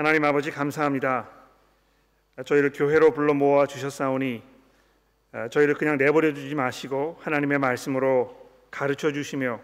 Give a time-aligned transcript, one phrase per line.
[0.00, 1.28] 하나님 아버지 감사합니다.
[2.46, 4.42] 저희를 교회로 불러 모아 주셨사오니
[5.50, 8.34] 저희를 그냥 내버려 두지 마시고 하나님의 말씀으로
[8.70, 9.60] 가르쳐 주시며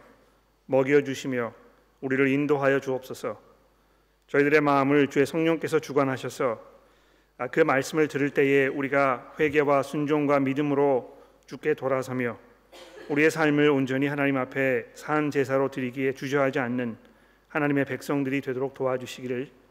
[0.67, 1.55] 먹여 주시며
[2.03, 3.41] 우리를 인도하여 주옵소서.
[4.27, 6.61] 저희들의 마음을 주의 성령께서 주관하셔서
[7.51, 11.17] 그 말씀을 들을 때에 우리가 회개와 순종과 믿음으로
[11.47, 12.39] 주께 돌아서며
[13.09, 16.99] 우리의 삶을 온전히 하나님 앞에 산 제사로 드리기에 주저하지 않는
[17.49, 19.65] 하나님의 백성들이 되도록 도와주시기를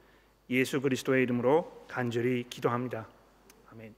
[0.50, 3.08] 예수 그리스도의 이름으로 간절히 기도합니다.
[3.72, 3.96] 아멘.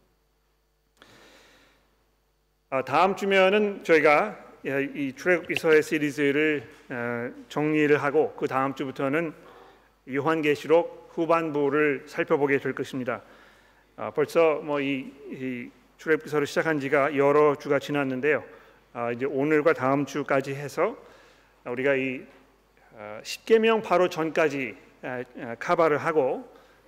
[2.69, 9.33] 아, 다음 주면은 저희가 이 출애굽기서의 시리즈를 어, 정리를 하고 그 다음 주부터는
[10.09, 13.21] 요한계시록 후반부를 살펴보게 될 것입니다.
[13.95, 18.43] 아, 벌써 뭐 이 출애굽기서를 시작한 지가 여러 주가 지났는데요.
[18.93, 20.97] 아, 이제 오늘과 다음 주까지 해서
[21.65, 22.23] 우리가 이
[22.91, 24.75] 어, 십계명 바로 전까지
[25.59, 26.47] 카바를 하고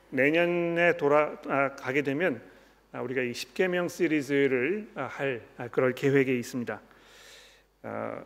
[0.10, 2.42] 내년에 돌아가게 되면
[2.94, 6.82] 우리가 이 십계명 시리즈를 할 그럴 계획에 있습니다.
[7.84, 8.26] 어,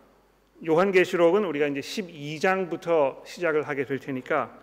[0.66, 4.58] 요한계시록은 우리가 이제 12장부터 시작을 하게 될 테니까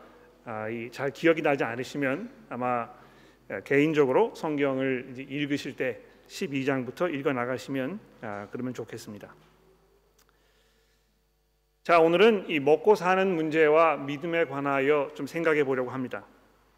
[0.44, 2.88] 아, 잘 기억이 나지 않으시면 아마
[3.64, 9.34] 개인적으로 성경을 읽으실 때 12장부터 읽어 나가시면 아, 그러면 좋겠습니다.
[11.82, 16.24] 자 오늘은 이 먹고 사는 문제와 믿음에 관하여 좀 생각해 보려고 합니다.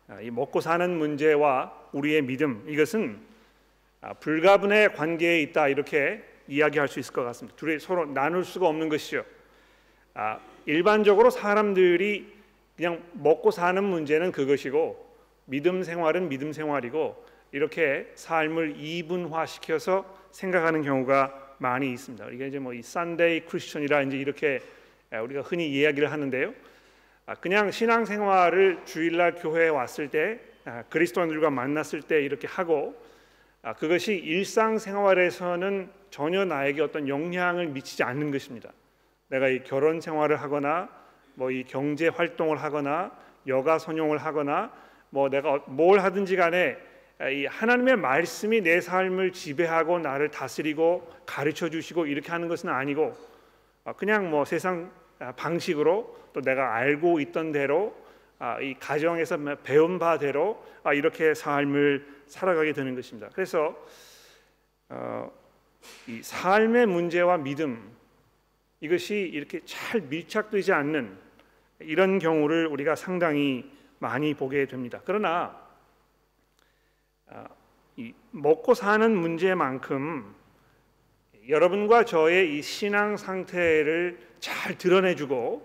[0.06, 3.19] 아, 이 먹고 사는 문제와 우리의 믿음 이것은
[4.00, 7.56] 아, 불가분의 관계에 있다 이렇게 이야기할 수 있을 것 같습니다.
[7.56, 9.25] 둘이 서로 나눌 수가 없는 것이죠.
[10.14, 12.33] 아, 일반적으로 사람들이
[12.77, 15.12] 그냥 먹고 사는 문제는 그것이고
[15.47, 22.30] 믿음 생활은 믿음 생활이고 이렇게 삶을 이분화시켜서 생각하는 경우가 많이 있습니다.
[22.30, 24.61] 이게 이제 뭐 이 산데이 크리스천이라 이제 이렇게
[25.20, 26.55] 우리가 흔히 이야기를 하는데요.
[27.27, 32.95] 아, 그냥 신앙 생활을 주일날 교회에 왔을 때 아, 그리스도인들과 만났을 때 이렇게 하고
[33.62, 38.73] 아, 그것이 일상 생활에서는 전혀 나에게 어떤 영향을 미치지 않는 것입니다.
[39.28, 40.89] 내가 이 결혼 생활을 하거나
[41.34, 43.11] 뭐 이 경제 활동을 하거나
[43.46, 44.73] 여가 선용을 하거나
[45.11, 46.77] 뭐 내가 뭘 하든지 간에
[47.30, 53.14] 이 하나님의 말씀이 내 삶을 지배하고 나를 다스리고 가르쳐 주시고 이렇게 하는 것은 아니고
[53.96, 54.90] 그냥 뭐 세상
[55.36, 57.94] 방식으로 또 내가 알고 있던 대로
[58.38, 63.28] 아, 이 가정에서 배운 바대로 아, 이렇게 삶을 살아가게 되는 것입니다.
[63.32, 63.77] 그래서
[64.88, 65.30] 어,
[66.08, 67.92] 이 삶의 문제와 믿음
[68.80, 71.16] 이것이 이렇게 잘 밀착되지 않는
[71.78, 75.00] 이런 경우를 우리가 상당히 많이 보게 됩니다.
[75.05, 75.56] 그러나
[77.28, 77.46] 아,
[77.96, 80.34] 이 먹고 사는 문제만큼
[81.48, 85.63] 여러분과 저의 이 신앙 상태를 잘 드러내주고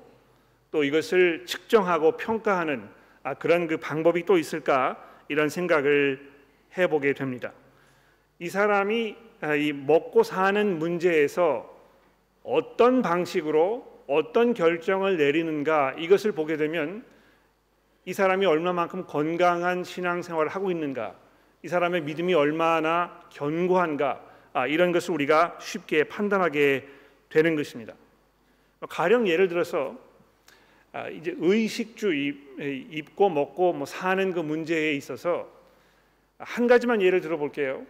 [0.69, 2.87] 또 이것을 측정하고 평가하는
[3.23, 6.31] 아, 그런 그 방법이 또 있을까 이런 생각을
[6.77, 7.51] 해보게 됩니다.
[8.37, 11.75] 이 사람이 아, 이 먹고 사는 문제에서
[12.43, 17.03] 어떤 방식으로 어떤 결정을 내리는가 이것을 보게 되면
[18.05, 21.15] 이 사람이 얼마만큼 건강한 신앙생활을 하고 있는가,
[21.63, 24.23] 이 사람의 믿음이 얼마나 견고한가
[24.53, 26.87] 아, 이런 것을 우리가 쉽게 판단하게
[27.29, 27.95] 되는 것입니다.
[28.81, 29.97] 가령 예를 들어서
[30.93, 35.49] 아, 이제 의식주 입고 먹고 뭐 사는 그 문제에 있어서
[36.37, 37.85] 한 가지만 예를 들어볼게요.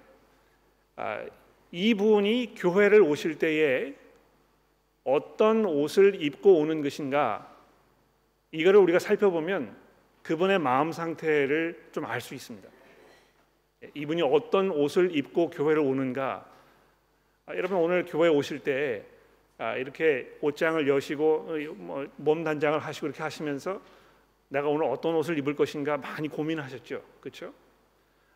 [0.96, 1.26] 아,
[1.72, 3.94] 이분이 교회를 오실 때에
[5.04, 7.54] 어떤 옷을 입고 오는 것인가
[8.52, 9.76] 이거를 우리가 살펴보면
[10.24, 12.68] 그분의 마음 상태를 좀 알 수 있습니다.
[13.94, 16.50] 이분이 어떤 옷을 입고 교회를 오는가
[17.46, 19.17] 아, 여러분 오늘 교회 오실 때 아,
[19.78, 23.82] 이렇게 옷장을 여시고 어, 뭐, 몸 단장을 하시고 이렇게 하시면서
[24.50, 27.54] 내가 오늘 어떤 옷을 입을 것인가 많이 고민하셨죠, 그렇죠?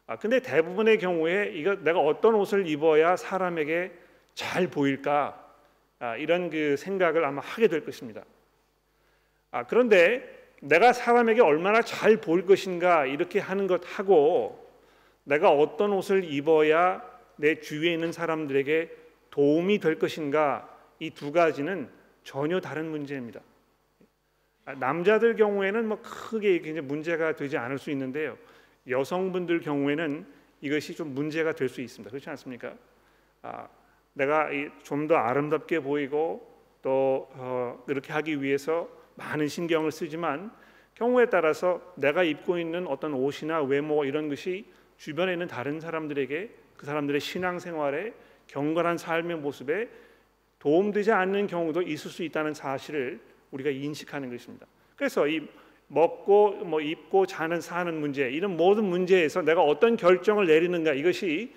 [0.07, 3.91] 아 근데 대부분의 경우에 이거 내가 어떤 옷을 입어야 사람에게
[4.33, 5.37] 잘 보일까
[5.99, 8.23] 아, 이런 그 생각을 아마 하게 될 것입니다.
[9.51, 14.69] 아 그런데 내가 사람에게 얼마나 잘 보일 것인가 이렇게 하는 것하고
[15.23, 17.03] 내가 어떤 옷을 입어야
[17.35, 18.89] 내 주위에 있는 사람들에게
[19.29, 20.70] 도움이 될 것인가
[21.01, 21.89] 이 두 가지는
[22.23, 23.41] 전혀 다른 문제입니다.
[24.65, 28.37] 아, 남자들 경우에는 뭐 크게 이제 문제가 되지 않을 수 있는데요.
[28.87, 30.25] 여성분들 경우에는
[30.61, 32.09] 이것이 좀 문제가 될 수 있습니다.
[32.11, 32.75] 그렇지 않습니까?
[33.41, 33.67] 아,
[34.13, 34.49] 내가
[34.83, 36.47] 좀 더 아름답게 보이고
[36.83, 40.51] 또 어, 그렇게 하기 위해서 많은 신경을 쓰지만
[40.93, 44.65] 경우에 따라서 내가 입고 있는 어떤 옷이나 외모 이런 것이
[44.97, 48.13] 주변에 있는 다른 사람들에게 그 사람들의 신앙생활에
[48.45, 49.89] 경건한 삶의 모습에
[50.61, 53.19] 도움되지 않는 경우도 있을 수 있다는 사실을
[53.49, 54.67] 우리가 인식하는 것입니다.
[54.95, 55.41] 그래서 이
[55.87, 61.51] 먹고 뭐 입고 자는 사는 문제 이런 모든 문제에서 내가 어떤 결정을 내리는가 이것이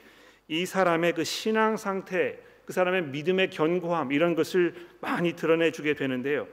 [0.49, 6.49] 이 사람의 그 신앙 상태, 그 사람의 믿음의 견고함 이런 것을 많이 드러내 주게 되는데요.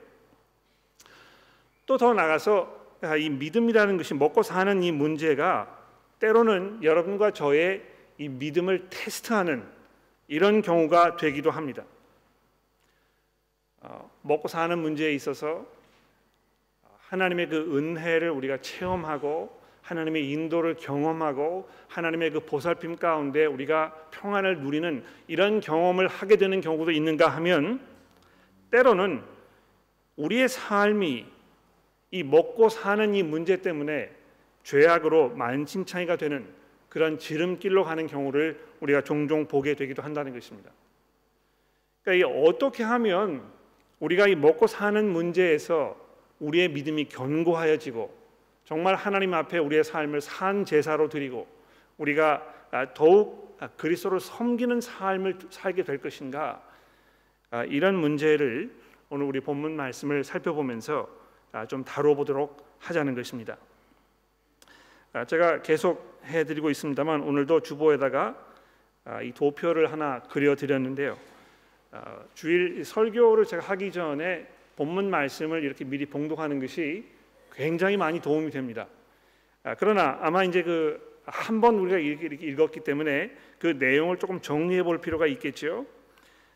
[1.85, 5.79] 또 더 나가서 아, 이 믿음이라는 것이 먹고 사는 이 문제가
[6.19, 7.81] 때로는 여러분과 저의
[8.17, 9.63] 이 믿음을 테스트하는
[10.27, 11.83] 이런 경우가 되기도 합니다.
[13.81, 15.65] 어, 먹고 사는 문제에 있어서
[17.09, 25.03] 하나님의 그 은혜를 우리가 체험하고 하나님의 인도를 경험하고 하나님의 그 보살핌 가운데 우리가 평안을 누리는
[25.27, 27.81] 이런 경험을 하게 되는 경우도 있는가 하면
[28.69, 29.23] 때로는
[30.15, 31.25] 우리의 삶이
[32.11, 34.11] 이 먹고 사는 이 문제 때문에
[34.63, 36.47] 죄악으로 만신창이가 되는
[36.87, 40.69] 그런 지름길로 가는 경우를 우리가 종종 보게 되기도 한다는 것입니다.
[42.03, 43.43] 그러니까 이 어떻게 하면
[44.01, 45.95] 우리가 이 먹고 사는 문제에서
[46.39, 48.13] 우리의 믿음이 견고하여지고
[48.65, 51.47] 정말 하나님 앞에 우리의 삶을 산 제사로 드리고
[51.97, 52.43] 우리가
[52.93, 56.63] 더욱 그리스도를 섬기는 삶을 살게 될 것인가
[57.51, 58.73] 아, 이런 문제를
[59.09, 61.07] 오늘 우리 본문 말씀을 살펴보면서
[61.51, 63.57] 아, 좀 다뤄보도록 하자는 것입니다.
[65.13, 68.37] 아, 제가 계속 해드리고 있습니다만 오늘도 주보에다가
[69.23, 71.17] 이 도표를 하나 그려드렸는데요.
[72.33, 77.05] 주일 설교를 제가 하기 전에 본문 말씀을 이렇게 미리 봉독하는 것이
[77.53, 78.87] 굉장히 많이 도움이 됩니다.
[79.77, 85.27] 그러나 아마 이제 그 한 번 우리가 읽었기 때문에 그 내용을 조금 정리해 볼 필요가
[85.27, 85.85] 있겠죠.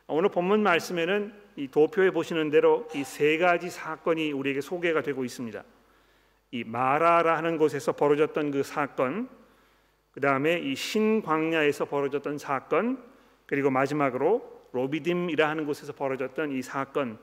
[0.08, 5.64] 오늘 본문 말씀에는 이 도표에 보시는 대로 이 세 가지 사건이 우리에게 소개가 되고 있습니다.
[6.52, 9.30] 이 마라라 하는 곳에서 벌어졌던 그 사건,
[10.14, 13.04] 그 다음에 이 신광야에서 벌어졌던 사건,
[13.46, 17.18] 그리고 마지막으로 로비딤이라 하는 곳에서 벌어졌던 이 사건,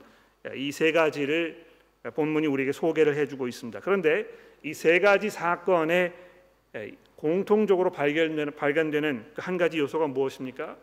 [0.56, 1.64] 이 세 가지를
[2.14, 3.80] 본문이 우리에게 소개를 해주고 있습니다.
[3.80, 4.26] 그런데
[4.64, 6.12] 이 세 가지 사건에
[7.16, 10.76] 공통적으로 발견되는, 발견되는 그 한 가지 요소가 무엇입니까?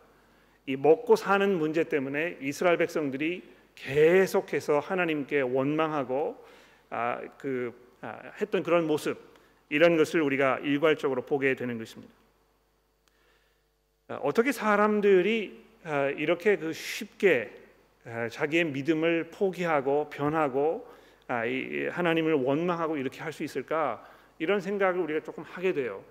[0.66, 3.42] 이 먹고 사는 문제 때문에 이스라엘 백성들이
[3.74, 6.36] 계속해서 하나님께 원망하고
[6.90, 9.18] 아, 그 아, 했던 그런 모습
[9.68, 12.12] 이런 것을 우리가 일괄적으로 보게 되는 것입니다.
[14.08, 15.69] 아, 어떻게 사람들이 아,
[16.16, 17.50] 이렇게 그 쉽게
[18.06, 20.86] 아, 자기의 믿음을 포기하고 변하고
[21.28, 24.04] 아, 이, 하나님을 원망하고 이렇게 할 수 있을까
[24.38, 26.02] 이런 생각을 우리가 조금 하게 돼요.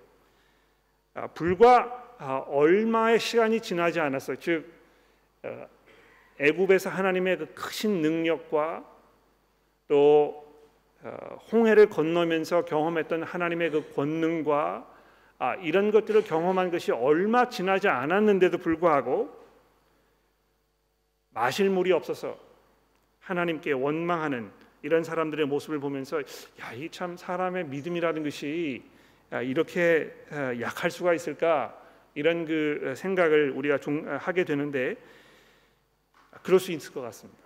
[1.14, 4.36] 아, 불과 아, 얼마의 시간이 지나지 않았어요.
[4.36, 4.72] 즉
[5.42, 5.66] 어,
[6.38, 8.84] 애굽에서 하나님의 그 크신 능력과
[9.88, 10.48] 또
[11.02, 14.86] 어, 홍해를 건너면서 경험했던 하나님의 그 권능과
[15.38, 19.39] 아, 이런 것들을 경험한 것이 얼마 지나지 않았는데도 불구하고
[21.30, 22.38] 마실 물이 없어서
[23.20, 24.50] 하나님께 원망하는
[24.82, 26.22] 이런 사람들의 모습을 보면서
[26.60, 28.82] 야 이 참 사람의 믿음이라는 것이
[29.44, 31.76] 이렇게 어, 약할 수가 있을까
[32.14, 33.78] 이런 그 생각을 우리가
[34.18, 34.96] 하게 되는데
[36.42, 37.40] 그럴 수 있을 것 같습니다.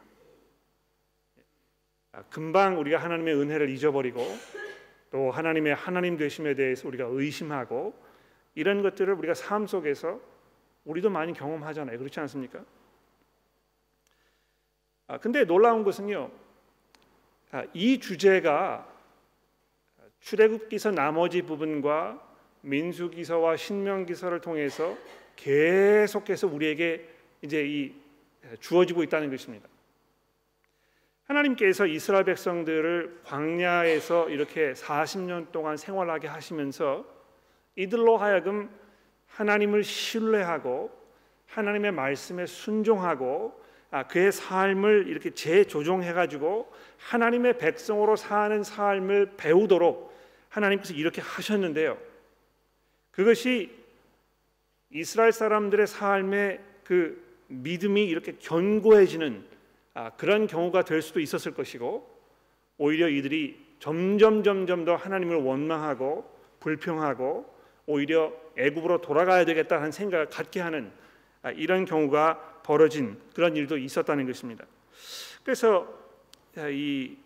[2.30, 4.20] 금방 우리가 하나님의 은혜를 잊어버리고
[5.10, 7.94] 또 하나님의 하나님 되심에 대해서 우리가 의심하고
[8.54, 10.20] 이런 것들을 우리가 삶 속에서
[10.84, 11.98] 우리도 많이 경험하잖아요.
[11.98, 12.64] 그렇지 않습니까?
[15.06, 16.30] 아, 근데 놀라운 것은요.
[17.52, 18.88] 아, 이 주제가
[20.20, 22.20] 출애굽기서 나머지 부분과
[22.62, 24.96] 민수기서와 신명기서를 통해서
[25.36, 27.08] 계속해서 우리에게
[27.42, 27.94] 이제 이
[28.60, 29.68] 주어지고 있다는 것입니다.
[31.24, 37.04] 하나님께서 이스라엘 백성들을 광야에서 이렇게 40년 동안 생활하게 하시면서
[37.76, 38.70] 이들로 하여금
[39.26, 40.90] 하나님을 신뢰하고
[41.46, 43.63] 하나님의 말씀에 순종하고 아,
[44.02, 50.12] 그의 삶을 이렇게 재조정해 가지고 하나님의 백성으로 사는 삶을 배우도록
[50.48, 51.96] 하나님께서 이렇게 하셨는데요.
[53.12, 53.70] 그것이
[54.90, 59.44] 이스라엘 사람들의 삶의 그 믿음이 이렇게 견고해지는
[59.94, 62.12] 아, 그런 경우가 될 수도 있었을 것이고
[62.78, 67.54] 오히려 이들이 점점 점점 더 하나님을 원망하고 불평하고
[67.86, 70.90] 오히려 애굽으로 돌아가야 되겠다는 생각을 갖게 하는
[71.42, 74.64] 아, 이런 경우가 벌어진 그런 일도 있었다는 것입니다.
[75.44, 75.86] 그래서
[76.56, 77.16] 아, 이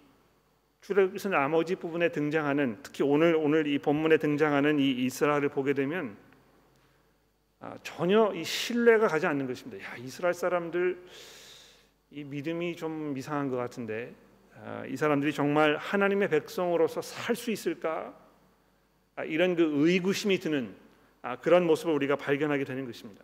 [0.82, 6.16] 출애굽기 나머지 부분에 등장하는 특히 오늘 오늘 이 본문에 등장하는 이 이스라엘을 보게 되면
[7.60, 9.82] 아, 전혀 이 신뢰가 가지 않는 것입니다.
[9.84, 11.02] 야 이스라엘 사람들
[12.10, 14.14] 이 믿음이 좀 이상한 것 같은데
[14.54, 18.14] 아, 이 사람들이 정말 하나님의 백성으로서 살 수 있을까?
[19.14, 20.74] 아, 이런 그 의구심이 드는
[21.22, 23.22] 아, 그런 모습을 우리가 발견하게 되는 것입니다.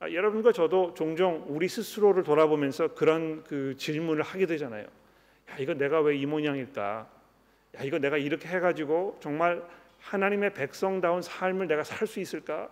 [0.00, 4.84] 아, 여러분과 저도 종종 우리 스스로를 돌아보면서 그런 그 질문을 하게 되잖아요.
[4.84, 7.08] 야, 이거 내가 왜 이 모양일까?
[7.76, 9.62] 야 이거 내가 이렇게 해가지고 정말
[10.00, 12.68] 하나님의 백성다운 삶을 내가 살 수 있을까?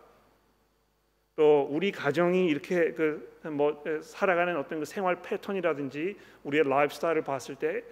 [1.34, 7.54] 또 우리 가정이 이렇게 그 뭐 살아가는 어떤 그 생활 패턴이라든지 우리의 라이프 스타일을 봤을
[7.54, 7.84] 때,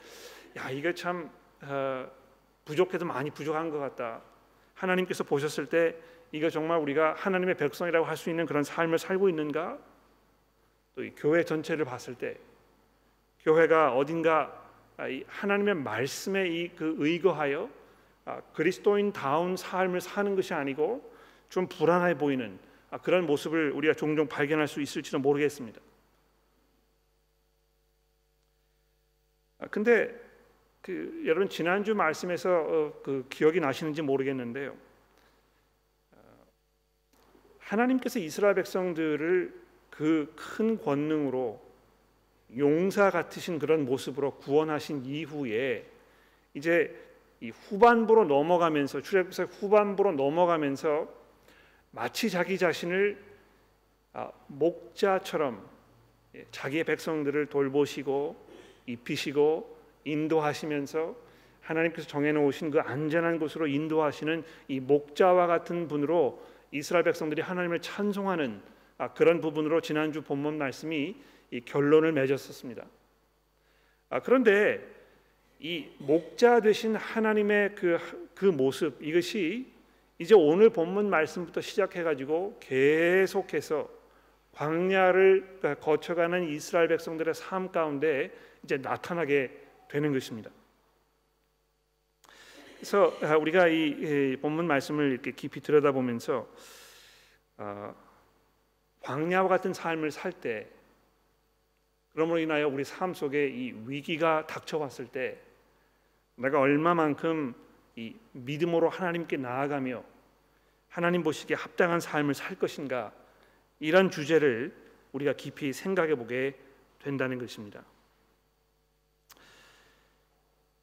[0.56, 1.30] 야 이게 참
[1.62, 2.10] 어,
[2.64, 4.20] 부족해도 많이 부족한 것 같다.
[4.74, 5.94] 하나님께서 보셨을 때
[6.34, 9.78] 이거 정말 우리가 하나님의 백성이라고 할 수 있는 그런 삶을 살고 있는가?
[10.96, 12.36] 또 이 교회 전체를 봤을 때
[13.40, 14.52] 교회가 어딘가
[15.28, 17.70] 하나님의 말씀에 이 그 의거하여
[18.24, 21.08] 아, 그리스도인 다운 삶을 사는 것이 아니고
[21.50, 22.58] 좀 불안해 보이는
[22.90, 25.80] 아, 그런 모습을 우리가 종종 발견할 수 있을지도 모르겠습니다.
[29.58, 30.12] 아, 근데
[30.82, 34.76] 그 여러분 지난주 말씀에서 어, 그 기억이 나시는지 모르겠는데요.
[37.75, 41.61] 하나님께서 이스라엘 백성들을 그 큰 권능으로
[42.57, 45.85] 용사 같으신 그런 모습으로 구원하신 이후에
[46.54, 46.95] 이제
[47.40, 51.09] 이 후반부로 넘어가면서 출애굽기서 후반부로 넘어가면서
[51.90, 53.21] 마치 자기 자신을
[54.12, 55.64] 아, 목자처럼
[56.37, 58.37] 예, 자기의 백성들을 돌보시고
[58.87, 61.16] 입히시고 인도하시면서
[61.61, 66.40] 하나님께서 정해놓으신 그 안전한 곳으로 인도하시는 이 목자와 같은 분으로
[66.75, 68.61] 이스라엘 백성들이 하나님을 찬송하는
[68.99, 71.14] 아, 그런 부분으로 지난주 본문 말씀이
[71.66, 72.85] 결론을 맺었었습니다.
[74.11, 74.85] 아, 그런데
[75.61, 77.99] 이 목자 되신 하나님의 그,
[78.35, 79.73] 그 모습 이것이
[80.19, 83.88] 이제 오늘 본문 말씀부터 시작해 가지고 계속해서
[84.52, 88.33] 광야를 거쳐가는 이스라엘 백성들의 삶 가운데
[88.64, 89.50] 이제 나타나게
[89.88, 90.50] 되는 것입니다.
[92.84, 96.46] 그래서 우리가 이 본문 말씀을 이렇게 깊이 들여다보면서
[97.56, 97.94] 어,
[99.00, 100.68] 광야와 같은 삶을 살 때,
[102.12, 105.40] 그러므로 인하여 우리 삶 속에 이 위기가 닥쳐왔을 때,
[106.34, 107.54] 내가 얼마만큼
[107.96, 110.04] 이 믿음으로 하나님께 나아가며
[110.90, 113.14] 하나님 보시기에 합당한 삶을 살 것인가
[113.80, 114.76] 이런 주제를
[115.12, 116.54] 우리가 깊이 생각해 보게
[116.98, 117.82] 된다는 것입니다.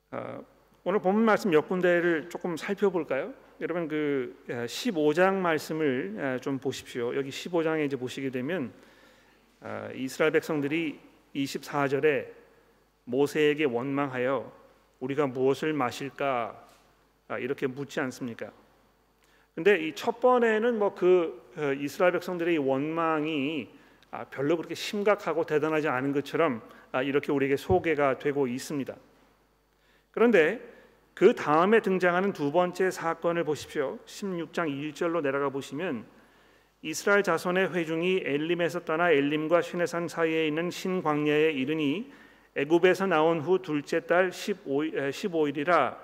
[0.09, 0.43] 어,
[0.83, 3.35] 오늘 본문 말씀 몇 군데를 조금 살펴볼까요?
[3.59, 7.15] 여러분 그 15장 말씀을 좀 보십시오.
[7.15, 8.73] 여기 15장에 이제 보시게 되면
[9.59, 10.99] 아, 이스라엘 백성들이
[11.35, 12.29] 24절에
[13.03, 14.51] 모세에게 원망하여
[15.01, 16.67] 우리가 무엇을 마실까
[17.27, 18.51] 아, 이렇게 묻지 않습니까?
[19.53, 23.69] 근데 이 첫 번에는 뭐그 어, 이스라엘 백성들의 원망이
[24.09, 28.95] 아, 별로 그렇게 심각하고 대단하지 않은 것처럼 아, 이렇게 우리에게 소개가 되고 있습니다.
[30.09, 30.70] 그런데
[31.21, 33.99] 그 다음에 등장하는 두 번째 사건을 보십시오.
[34.07, 36.03] 16장 1절로 내려가 보시면
[36.81, 42.11] 이스라엘 자손의 회중이 엘림에서 떠나 엘림과 시내산 사이에 있는 신광야에 이르니
[42.55, 45.95] 애굽에서 나온 후 둘째 달 15일 이라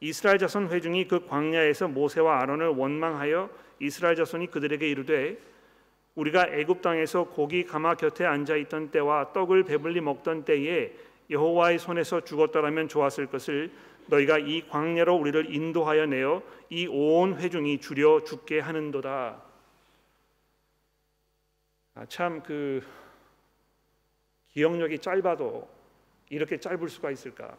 [0.00, 3.48] 이스라엘 자손 회중이 그 광야에서 모세와 아론을 원망하여
[3.80, 5.38] 이스라엘 자손이 그들에게 이르되
[6.14, 10.92] 우리가 애굽 땅에서 고기 가마 곁에 앉아 있던 때와 떡을 배불리 먹던 때에
[11.30, 13.70] 여호와의 손에서 죽었더라면 좋았을 것을
[14.08, 19.42] 너희가 이 광야로 우리를 인도하여 내어 이 온 회중이 줄여 죽게 하는도다.
[21.94, 22.82] 아, 참그
[24.48, 25.68] 기억력이 짧아도
[26.30, 27.56] 이렇게 짧을 수가 있을까?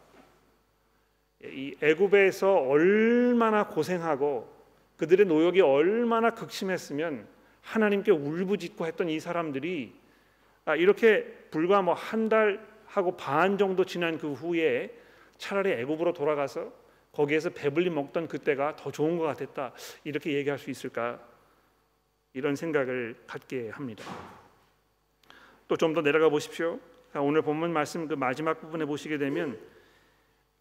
[1.44, 4.48] 이 애굽에서 얼마나 고생하고
[4.96, 7.26] 그들의 노역이 얼마나 극심했으면
[7.62, 9.94] 하나님께 울부짖고 했던 이 사람들이
[10.66, 14.92] 아, 이렇게 불과 뭐 한 달 하고 반 정도 지난 그 후에
[15.40, 16.70] 차라리 애굽으로 돌아가서
[17.12, 19.72] 거기에서 배불리 먹던 그때가 더 좋은 것 같았다
[20.04, 21.18] 이렇게 얘기할 수 있을까
[22.34, 24.04] 이런 생각을 갖게 합니다.
[25.66, 26.78] 또 좀 더 내려가 보십시오.
[27.14, 29.58] 오늘 본문 말씀 그 마지막 부분에 보시게 되면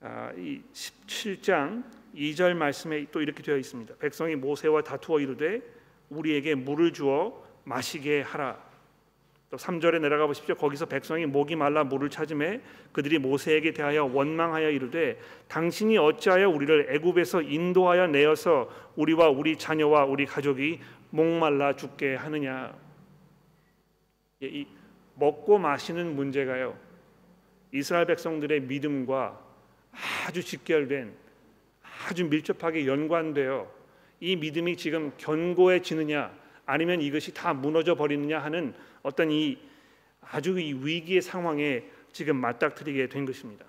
[0.02, 1.84] 아, 이 17장
[2.16, 3.96] 2절 말씀에 또 이렇게 되어 있습니다.
[3.98, 5.62] 백성이 모세와 다투어 이르되
[6.10, 8.69] 우리에게 물을 주어 마시게 하라.
[9.50, 10.56] 또 3절에 내려가 보십시오.
[10.56, 17.42] 거기서 백성이 목이 말라 물을 찾음에 그들이 모세에게 대하여 원망하여 이르되 당신이 어찌하여 우리를 애굽에서
[17.42, 20.80] 인도하여 내어서 우리와 우리 자녀와 우리 가족이
[21.10, 22.76] 목말라 죽게 하느냐.
[24.44, 24.68] 예, 이
[25.16, 26.78] 먹고 마시는 문제가요.
[27.72, 29.40] 이스라엘 백성들의 믿음과
[30.28, 31.12] 아주 직결된
[32.08, 33.68] 아주 밀접하게 연관되어
[34.20, 36.32] 이 믿음이 지금 견고해지느냐
[36.68, 39.58] 아니면 이것이 다 무너져 버리느냐 하는 어떤 이
[40.22, 43.66] 아주 이 위기의 상황에 지금 맞닥뜨리게 된 것입니다.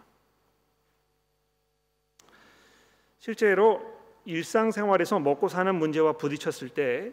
[3.18, 7.12] 실제로 일상생활에서 먹고 사는 문제와 부딪혔을 때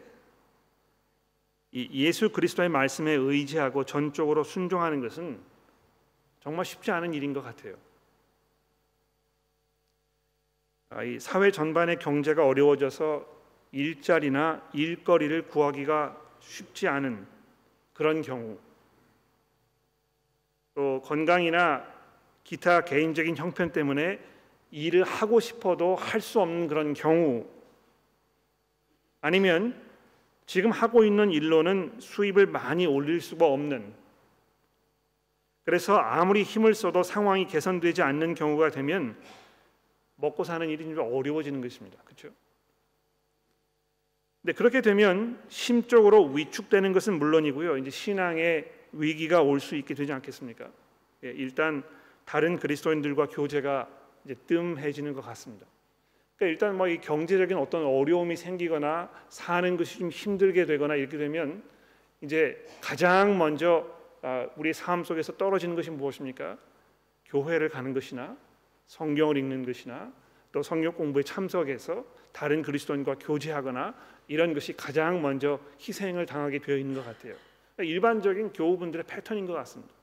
[1.74, 5.40] 예수 그리스도의 말씀에 의지하고 전적으로 순종하는 것은
[6.40, 7.76] 정말 쉽지 않은 일인 것 같아요.
[10.90, 13.38] 아, 이 사회 전반의 경제가 어려워져서
[13.74, 17.28] 일자리나 일거리를 구하기가 쉽지 않은
[17.98, 18.60] 그런 경우
[20.76, 21.84] 또 건강이나
[22.44, 24.20] 기타 개인적인 형편 때문에
[24.70, 27.48] 일을 하고 싶어도 할 수 없는 그런 경우
[29.20, 29.82] 아니면
[30.46, 33.92] 지금 하고 있는 일로는 수입을 많이 올릴 수가 없는
[35.66, 39.20] 그래서 아무리 힘을 써도 상황이 개선되지 않는 경우가 되면
[40.18, 41.98] 먹고 사는 일이 좀 어려워지는 것입니다.
[42.06, 42.30] 그렇죠?
[44.48, 47.80] 근데 그렇게 되면 심적으로 위축되는 것은 물론이고요.
[47.80, 50.70] 이제 신앙의 위기가 올 수 있게 되지 않겠습니까?
[51.26, 51.84] 예, 일단
[52.24, 53.90] 다른 그리스도인들과 교제가
[54.24, 55.66] 이제 뜸해지는 것 같습니다.
[56.38, 61.62] 그러니까 일단 뭐 이 경제적인 어떤 어려움이 생기거나 사는 것이 좀 힘들게 되거나 이렇게 되면
[62.22, 63.86] 이제 가장 먼저
[64.22, 66.58] 아, 우리 삶 속에서 떨어지는 것이 무엇입니까?
[67.26, 68.38] 교회를 가는 것이나
[68.86, 70.10] 성경을 읽는 것이나
[70.54, 73.94] 또 성경 공부에 참석해서 다른 그리스도인과 교제하거나
[74.28, 77.36] 이런 것이 가장 먼저 희생을 당하게 되어 있는 것 같아요.
[77.76, 79.94] 그러니까 일반적인 교우분들의 패턴인 것 같습니다.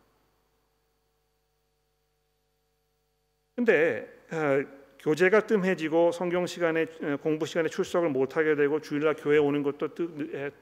[3.57, 4.65] 근데 어,
[4.99, 9.89] 교제가 뜸해지고 성경 시간에 어, 공부 시간에 출석을 못 하게 되고 주일날 교회 오는 것도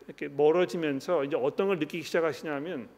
[0.07, 2.89] 이렇게 멀어지면서 이제 어떤 걸 느끼기 시작하시냐면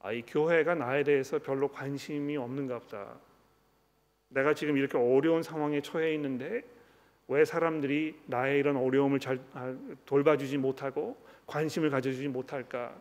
[0.00, 3.20] 아, 이 교회가 나에 대해서 별로 관심이 없는가 보다.
[4.28, 6.62] 내가 지금 이렇게 어려운 상황에 처해 있는데
[7.32, 9.74] 왜 사람들이 나의 이런 어려움을 잘 아,
[10.04, 12.94] 돌봐주지 못하고 관심을 가져주지 못할까?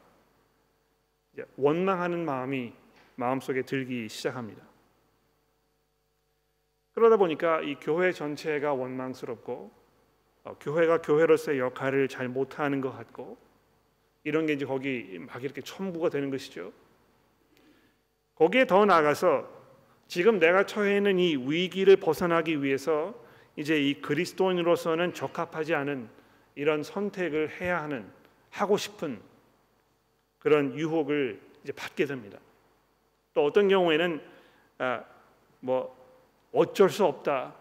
[1.57, 2.73] 원망하는 마음이
[3.15, 4.63] 마음속에 들기 시작합니다.
[6.93, 9.71] 그러다 보니까 이 교회 전체가 원망스럽고
[10.45, 13.37] 어, 교회가 교회로서의 역할을 잘 못하는 것 같고
[14.23, 16.71] 이런 게 이제 거기 막 이렇게 첨부가 되는 것이죠.
[18.35, 19.47] 거기에 더 나아가서
[20.07, 23.20] 지금 내가 처해 있는 이 위기를 벗어나기 위해서
[23.55, 26.09] 이제 이 그리스도인으로서는 적합하지 않은
[26.55, 28.09] 이런 선택을 해야 하는
[28.49, 29.19] 하고 싶은
[30.39, 32.39] 그런 유혹을 이제 받게 됩니다.
[33.33, 34.21] 또 어떤 경우에는
[34.79, 35.03] 아,
[35.59, 35.95] 뭐
[36.51, 37.55] 어쩔 수 없다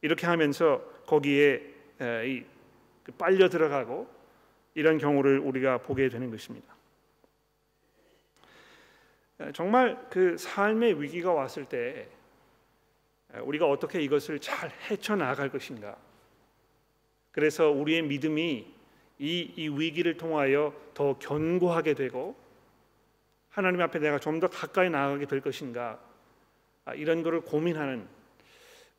[0.00, 1.62] 이렇게 하면서 거기에
[1.98, 4.08] 이그 빨려 들어가고
[4.74, 6.74] 이런 경우를 우리가 보게 되는 것입니다.
[9.52, 12.08] 정말 그 삶의 위기가 왔을 때
[13.34, 15.96] 우리가 어떻게 이것을 잘 헤쳐 나갈 것인가?
[17.30, 18.66] 그래서 우리의 믿음이
[19.18, 22.36] 이, 이 위기를 통하여 더 견고하게 되고
[23.50, 25.98] 하나님 앞에 내가 좀 더 가까이 나아가게 될 것인가?
[26.84, 28.06] 아, 이런 것을 고민하는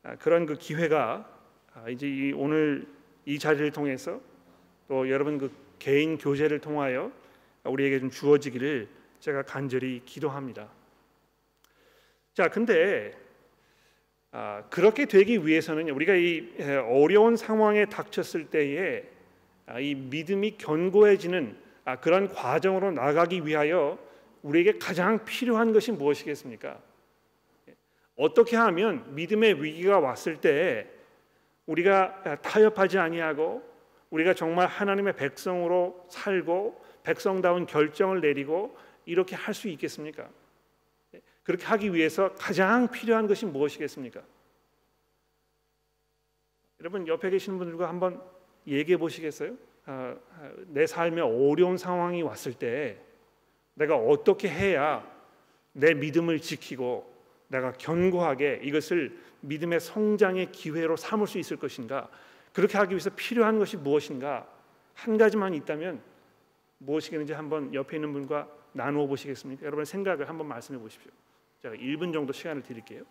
[0.02, 1.28] 아, 그런 그 기회가
[1.74, 2.86] 아, 이제 오늘
[3.24, 4.20] 이 자리를 통해서
[4.88, 7.10] 또 여러분 그 개인 교제를 통하여
[7.64, 8.88] 우리에게 좀 주어지기를
[9.20, 10.68] 제가 간절히 기도합니다.
[12.34, 13.12] 자, 근데
[14.32, 16.48] 아, 그렇게 되기 위해서는 우리가 이
[16.88, 19.04] 어려운 상황에 닥쳤을 때에
[19.66, 23.98] 아, 이 믿음이 견고해지는 아, 그런 과정으로 나가기 위하여
[24.42, 26.80] 우리에게 가장 필요한 것이 무엇이겠습니까?
[28.16, 30.86] 어떻게 하면 믿음의 위기가 왔을 때
[31.66, 33.62] 우리가 타협하지 아니하고
[34.10, 40.28] 우리가 정말 하나님의 백성으로 살고 백성다운 결정을 내리고 이렇게 할 수 있겠습니까?
[41.50, 44.22] 그렇게 하기 위해서 가장 필요한 것이 무엇이겠습니까?
[46.78, 48.22] 여러분 옆에 계시는 분들과 한번
[48.68, 49.56] 얘기해 보시겠어요?
[49.86, 50.14] 아,
[50.68, 53.00] 내 삶에 어려운 상황이 왔을 때
[53.74, 55.04] 내가 어떻게 해야
[55.72, 57.12] 내 믿음을 지키고
[57.48, 62.08] 내가 견고하게 이것을 믿음의 성장의 기회로 삼을 수 있을 것인가?
[62.52, 64.46] 그렇게 하기 위해서 필요한 것이 무엇인가?
[64.94, 66.00] 한 가지만 있다면
[66.78, 69.66] 무엇이겠는지 한번 옆에 있는 분과 나누어 보시겠습니까?
[69.66, 71.10] 여러분 생각을 한번 말씀해 보십시오.
[71.62, 73.04] 제가 1분 정도 시간을 드릴게요.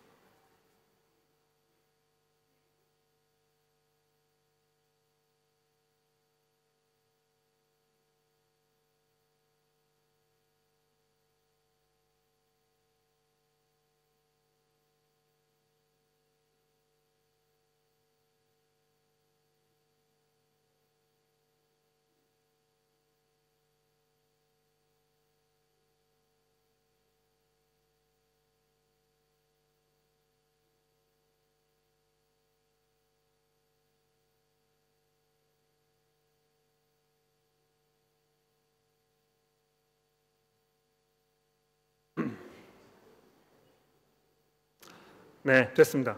[45.41, 46.17] 네, 됐습니다.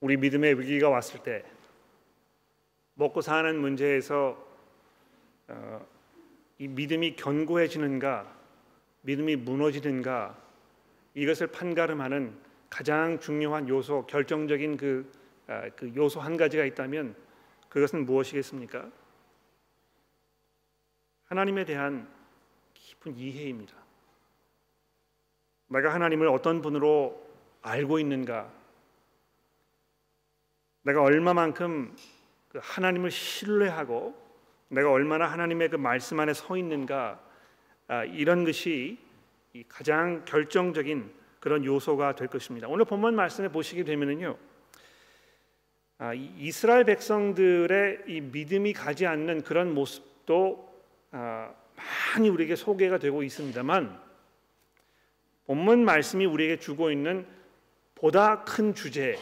[0.00, 1.44] 우리 믿음의 위기가 왔을 때
[2.94, 4.50] 먹고 사는 문제에서
[5.48, 5.86] 어,
[6.58, 8.34] 이 믿음이 견고해지는가,
[9.02, 10.40] 믿음이 무너지는가
[11.14, 12.34] 이것을 판가름하는
[12.70, 15.12] 가장 중요한 요소, 결정적인 그,
[15.48, 17.14] 아, 그 요소 한 가지가 있다면
[17.68, 18.90] 그것은 무엇이겠습니까?
[21.24, 22.08] 하나님에 대한
[22.72, 23.81] 깊은 이해입니다.
[25.72, 27.26] 내가 하나님을 어떤 분으로
[27.62, 28.50] 알고 있는가?
[30.82, 31.96] 내가 얼마만큼
[32.48, 34.20] 그 하나님을 신뢰하고
[34.68, 37.20] 내가 얼마나 하나님의 그 말씀 안에 서 있는가
[37.88, 38.98] 아, 이런 것이
[39.68, 42.68] 가장 결정적인 그런 요소가 될 것입니다.
[42.68, 44.36] 오늘 본문 말씀에 보시게 되면은요,
[45.98, 50.72] 아, 이스라엘 백성들의 이 믿음이 가지 않는 그런 모습도
[51.10, 51.52] 아,
[52.14, 54.11] 많이 우리에게 소개가 되고 있습니다만
[55.46, 57.26] 본문 말씀이 우리에게 주고 있는
[57.94, 59.16] 보다 큰 주제,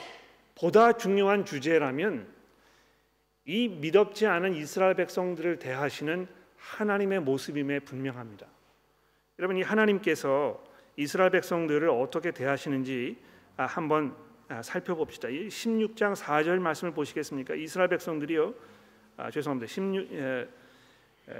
[0.54, 2.26] 보다 중요한 주제라면
[3.46, 8.46] 이 믿었지 않은 이스라엘 백성들을 대하시는 하나님의 모습임에 분명합니다.
[9.38, 10.62] 여러분 이 하나님께서
[10.96, 13.16] 이스라엘 백성들을 어떻게 대하시는지
[13.56, 14.14] 아, 한번
[14.48, 15.28] 아, 살펴봅시다.
[15.28, 17.54] 16장 4절 말씀을 보시겠습니까?
[17.54, 18.54] 이스라엘 백성들이요.
[19.16, 19.66] 아, 죄송합니다.
[19.66, 20.09] 16,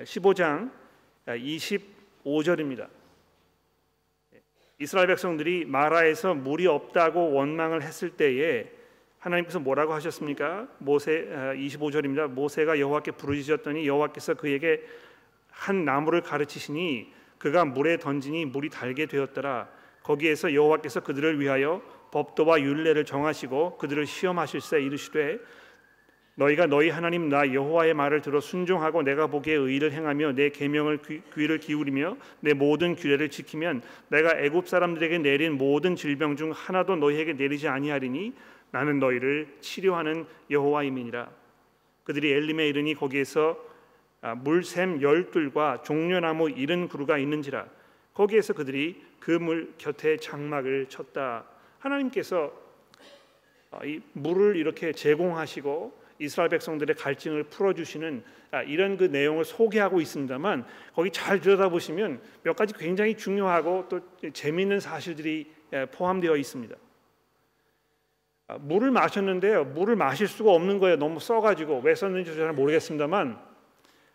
[0.05, 0.71] 15장
[1.27, 2.89] 25절입니다.
[4.83, 8.73] 이스라엘 백성들이 마라에서 물이 없다고 원망을 했을 때에
[9.19, 10.69] 하나님께서 뭐라고 하셨습니까?
[10.79, 12.29] 모세 25절입니다.
[12.31, 14.83] 모세가 여호와께 부르짖었더니 여호와께서 그에게
[15.51, 19.69] 한 나무를 가르치시니 그가 물에 던지니 물이 달게 되었더라.
[20.03, 25.41] 거기에서 여호와께서 그들을 위하여 법도와 율례를 정하시고 그들을 시험하실세 이르시되
[26.41, 31.01] 너희가 너희 하나님 나 여호와의 말을 들어 순종하고 내가 보기에 의를 행하며 내 계명을
[31.35, 37.35] 귀를 기울이며 내 모든 규례를 지키면 내가 애굽 사람들에게 내린 모든 질병 중 하나도 너희에게
[37.35, 38.33] 내리지 아니하리니
[38.71, 41.29] 나는 너희를 치료하는 여호와임이니라.
[42.05, 43.59] 그들이 엘림에 이르니 거기에서
[44.23, 47.67] 아, 물샘 열둘과 종려나무 이른 그루가 있는지라.
[48.15, 51.45] 거기에서 그들이 그 물 곁에 장막을 쳤다.
[51.81, 52.51] 하나님께서
[53.73, 60.67] 아, 이 물을 이렇게 제공하시고 이스라엘 백성들의 갈증을 풀어주시는 아, 이런 그 내용을 소개하고 있습니다만
[60.95, 64.01] 거기 잘 들여다보시면 몇 가지 굉장히 중요하고 또
[64.33, 65.51] 재미있는 사실들이
[65.93, 66.77] 포함되어 있습니다.
[68.49, 69.65] 아, 물을 마셨는데요.
[69.65, 70.97] 물을 마실 수가 없는 거예요.
[70.97, 73.41] 너무 써가지고 왜 썼는지 잘 모르겠습니다만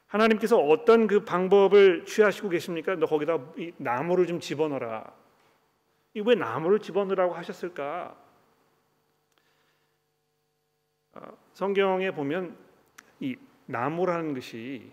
[0.07, 2.95] 하나님께서 어떤 그 방법을 취하시고 계십니까?
[2.95, 3.39] 너 거기다
[3.77, 5.11] 나무를 좀 집어넣어라.
[6.13, 8.15] 이 왜 나무를 집어넣으라고 하셨을까?
[11.13, 12.55] 아, 성경에 보면
[13.19, 14.91] 이 나무라는 것이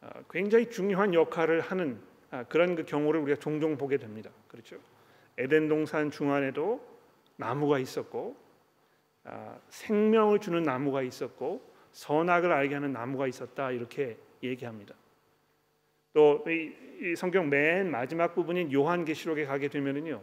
[0.00, 1.98] 아, 굉장히 중요한 역할을 하는
[2.48, 4.30] 그런 그 경우를 우리가 종종 보게 됩니다.
[4.46, 4.76] 그렇죠?
[5.38, 6.80] 에덴 동산 중앙에도
[7.36, 8.36] 나무가 있었고
[9.24, 11.62] 아, 생명을 주는 나무가 있었고
[11.92, 14.94] 선악을 알게 하는 나무가 있었다 이렇게 얘기합니다.
[16.12, 16.44] 또
[17.00, 20.22] 이 성경 맨 마지막 부분인 요한계시록에 가게 되면은요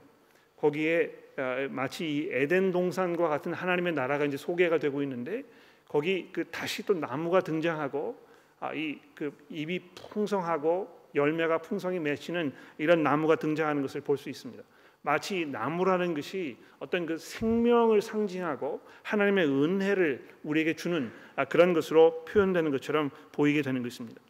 [0.56, 5.44] 거기에 아, 마치 이 에덴 동산과 같은 하나님의 나라가 이제 소개가 되고 있는데
[5.92, 8.18] 거기 그 다시 또 나무가 등장하고
[8.62, 14.64] 아, 이그 잎이 풍성하고 열매가 풍성히 맺히는 이런 나무가 등장하는 것을 볼 수 있습니다.
[15.02, 22.72] 마치 나무라는 것이 어떤 그 생명을 상징하고 하나님의 은혜를 우리에게 주는 아, 그런 것으로 표현되는
[22.72, 24.22] 것처럼 보이게 되는 것입니다.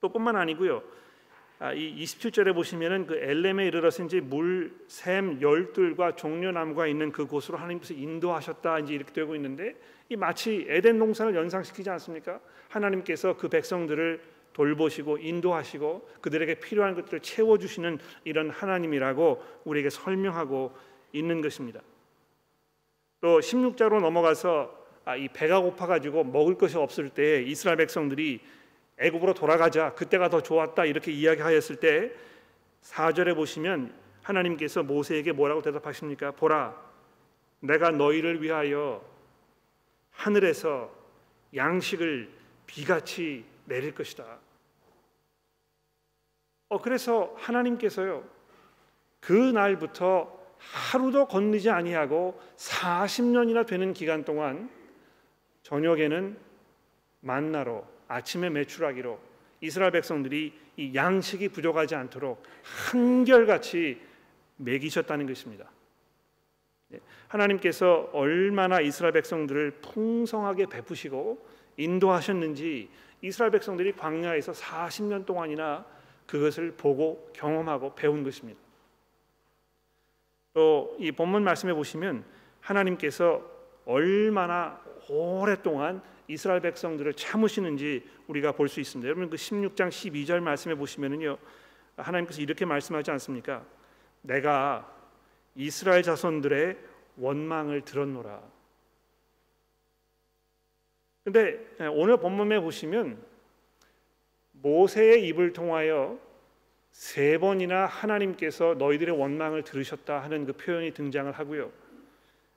[0.00, 0.80] 또 뿐만 아니고요.
[1.58, 7.58] 아, 이 27절에 보시면은 그 엘렘에 이르러서 이제 물 샘 열둘과 종려나무가 있는 그 곳으로
[7.58, 9.74] 하나님께서 인도하셨다 이제 이렇게 되고 있는데
[10.08, 12.40] 이 마치 에덴 동산을 연상시키지 않습니까?
[12.68, 14.20] 하나님께서 그 백성들을
[14.52, 20.72] 돌보시고 인도하시고 그들에게 필요한 것들을 채워 주시는 이런 하나님이라고 우리에게 설명하고
[21.12, 21.80] 있는 것입니다.
[23.20, 28.40] 또 16자로 넘어가서 아, 이 배가 고파 가지고 먹을 것이 없을 때 이스라엘 백성들이
[28.98, 29.94] 애굽으로 돌아가자.
[29.94, 30.84] 그때가 더 좋았다.
[30.84, 32.12] 이렇게 이야기하였을 때
[32.82, 36.32] 4절에 보시면 하나님께서 모세에게 뭐라고 대답하십니까?
[36.32, 36.76] 보라.
[37.60, 39.04] 내가 너희를 위하여
[40.10, 40.90] 하늘에서
[41.54, 42.30] 양식을
[42.66, 44.38] 비같이 내릴 것이다.
[46.68, 48.24] 어 그래서 하나님께서요
[49.20, 54.70] 그 날부터 하루도 건너지 아니하고 40년이나 되는 기간 동안
[55.62, 56.36] 저녁에는
[57.20, 59.18] 만나로 아침에 매출하기로
[59.60, 64.00] 이스라엘 백성들이 이 양식이 부족하지 않도록 한결같이
[64.56, 65.70] 먹이셨다는 것입니다.
[66.92, 72.88] 예, 하나님께서 얼마나 이스라엘 백성들을 풍성하게 베푸시고 인도하셨는지
[73.22, 75.84] 이스라엘 백성들이 광야에서 40년 동안이나
[76.26, 78.60] 그것을 보고 경험하고 배운 것입니다.
[80.52, 82.24] 또 이 본문 말씀에 보시면
[82.60, 83.55] 하나님께서
[83.86, 89.06] 얼마나 오랫동안 이스라엘 백성들을 참으시는지 우리가 볼 수 있습니다.
[89.06, 91.38] 여러분 그 16장 12절 말씀에 보시면은요.
[91.96, 93.64] 하나님께서 이렇게 말씀하지 않습니까?
[94.22, 94.92] 내가
[95.54, 96.76] 이스라엘 자손들의
[97.16, 98.42] 원망을 들었노라.
[101.24, 103.22] 근데 오늘 본문에 보시면
[104.52, 106.18] 모세의 입을 통하여
[106.90, 111.70] 세 번이나 하나님께서 너희들의 원망을 들으셨다 하는 그 표현이 등장을 하고요.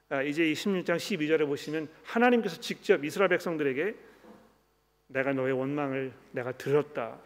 [0.09, 3.95] 아, 이제 이 16장 12절에 보시면 하나님께서 직접 이스라엘 백성들에게
[5.07, 7.19] 내가 너의 원망을 내가 들었다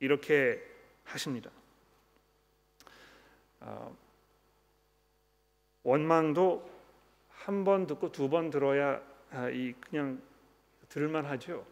[0.00, 0.62] 이렇게
[1.04, 1.50] 하십니다.
[3.60, 3.96] 어,
[5.82, 6.72] 원망도
[7.30, 10.22] 한 번 듣고 두 번 들어야 아, 이 그냥
[10.88, 11.66] 들을만하죠.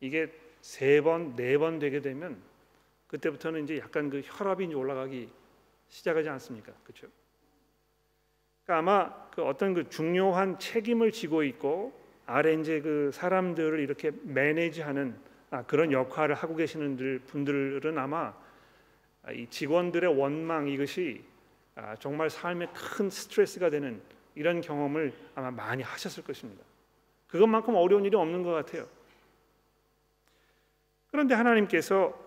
[0.00, 2.42] 이게 세 번, 네 번 되게 되면
[3.06, 5.30] 그때부터는 이제 약간 그 혈압이 올라가기
[5.88, 6.72] 시작하지 않습니까?
[6.82, 7.06] 그렇죠?
[8.66, 11.92] 그러니까 아마 그 어떤 그 중요한 책임을 지고 있고
[12.26, 15.16] 아래 이제 그 사람들을 이렇게 매니지하는
[15.50, 18.34] 아, 그런 역할을 하고 계시는 분들은 아마
[19.32, 21.24] 이 직원들의 원망 이것이
[21.76, 24.02] 아, 정말 삶에 큰 스트레스가 되는
[24.34, 26.64] 이런 경험을 아마 많이 하셨을 것입니다.
[27.28, 28.86] 그것만큼 어려운 일이 없는 것 같아요.
[31.12, 32.18] 그런데 하나님께서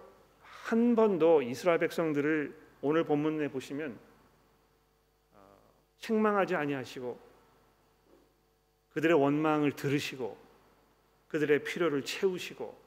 [0.41, 4.08] 한 번도 이스라엘 백성들을 오늘 본문에 보시면 어,
[5.99, 7.19] 책망하지 아니하시고
[8.93, 10.37] 그들의 원망을 들으시고
[11.27, 12.77] 그들의 필요를 채우시고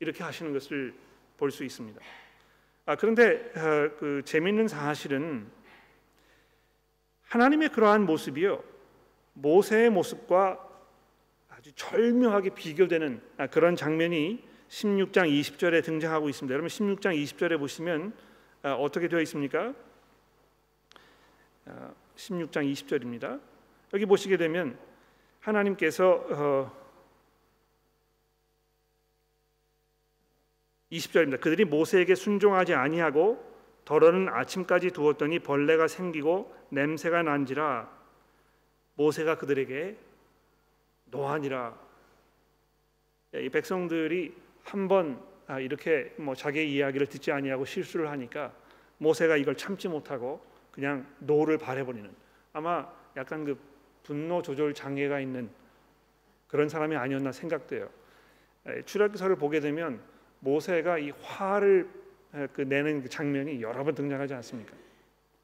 [0.00, 0.94] 이렇게 하시는 것을
[1.36, 2.00] 볼 수 있습니다.
[2.86, 5.46] 아, 그런데 어, 그 재미있는 사실은
[7.24, 8.62] 하나님의 그러한 모습이요
[9.34, 10.62] 모세의 모습과
[11.50, 16.52] 아주 절묘하게 비교되는 아, 그런 장면이 16장 20절에 등장하고 있습니다.
[16.52, 18.14] 여러분 16장 20절에 보시면
[18.62, 19.74] 아, 어떻게 되어 있습니까?
[22.16, 23.40] 16장 아, 20절입니다.
[23.94, 24.78] 여기 보시게 되면
[25.40, 26.72] 하나님께서
[30.90, 31.34] 20절입니다.
[31.34, 37.88] 어, 그들이 모세에게 순종하지 아니하고 덜어는 아침까지 두었더니 벌레가 생기고 냄새가 난지라
[38.94, 39.96] 모세가 그들에게
[41.06, 41.78] 노하니라
[43.34, 48.52] 이 백성들이 한번 아, 이렇게 뭐 자기의 이야기를 듣지 아니하고 실수를 하니까
[48.98, 52.08] 모세가 이걸 참지 못하고 그냥 노를 발해버리는
[52.52, 52.86] 아마
[53.16, 53.58] 약간 그
[54.04, 55.50] 분노 조절 장애가 있는
[56.46, 57.90] 그런 사람이 아니었나 생각돼요.
[58.84, 60.00] 출애굽기서를 보게 되면
[60.40, 61.88] 모세가 이 화를
[62.52, 64.74] 그 내는 그 장면이 여러 번 등장하지 않습니까?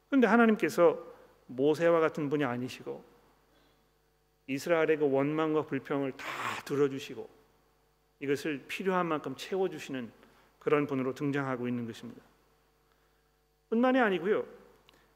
[0.07, 1.03] 그런데 하나님께서
[1.47, 3.03] 모세와 같은 분이 아니시고
[4.47, 6.25] 이스라엘의 그 원망과 불평을 다
[6.63, 7.27] 들어주시고
[8.19, 10.11] 이것을 필요한 만큼 채워주시는
[10.59, 12.21] 그런 분으로 등장하고 있는 것입니다.
[13.69, 14.45] 뿐만이 아니고요.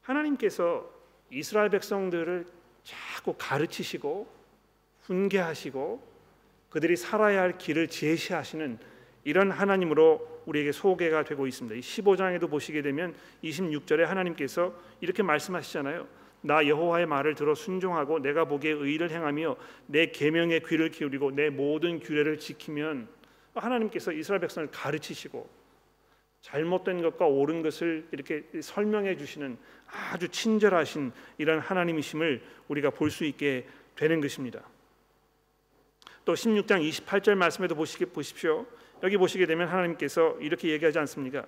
[0.08, 0.90] 하나님께서
[1.30, 2.46] 이스라엘 백성들을
[2.82, 4.26] 자꾸 가르치시고
[5.02, 6.08] 훈계하시고
[6.70, 8.78] 그들이 살아야 할 길을 제시하시는
[9.24, 11.76] 이런 하나님으로 우리에게 소개가 되고 있습니다.
[11.76, 16.08] 이 15장에도 보시게 되면 26절에 하나님께서 이렇게 말씀하시잖아요.
[16.40, 22.00] 나 여호와의 말을 들어 순종하고 내가 보기에 의를 행하며 내 계명에 귀를 기울이고 내 모든
[22.00, 23.08] 규례를 지키면
[23.54, 25.57] 하나님께서 이스라엘 백성을 가르치시고
[26.40, 33.66] 잘못된 것과 옳은 것을 이렇게 설명해 주시는 아주 친절하신 이런 하나님이심을 우리가 볼 수 있게
[33.96, 34.62] 되는 것입니다.
[36.24, 38.66] 또 16장 28절 말씀에도 보시게 보십시오.
[39.02, 41.46] 여기 보시게 되면 하나님께서 이렇게 얘기하지 않습니까?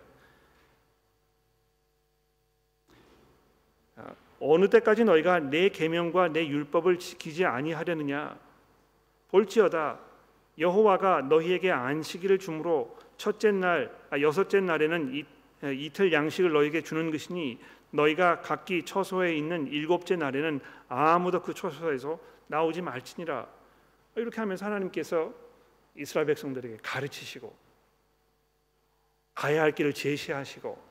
[4.41, 8.39] 어느 때까지 너희가 내 계명과 내 율법을 지키지 아니하려느냐
[9.29, 10.01] 볼지어다
[10.61, 15.25] 여호와가 너희에게 안식일을 주므로 첫째 날 아, 여섯째 날에는 이,
[15.63, 17.59] 이틀 양식을 너희에게 주는 것이니
[17.91, 23.49] 너희가 각기 처소에 있는 일곱째 날에는 아무도 그 처소에서 나오지 말지니라
[24.17, 25.33] 이렇게 하면서 하나님께서
[25.97, 27.55] 이스라엘 백성들에게 가르치시고
[29.35, 30.91] 가야 할 길을 제시하시고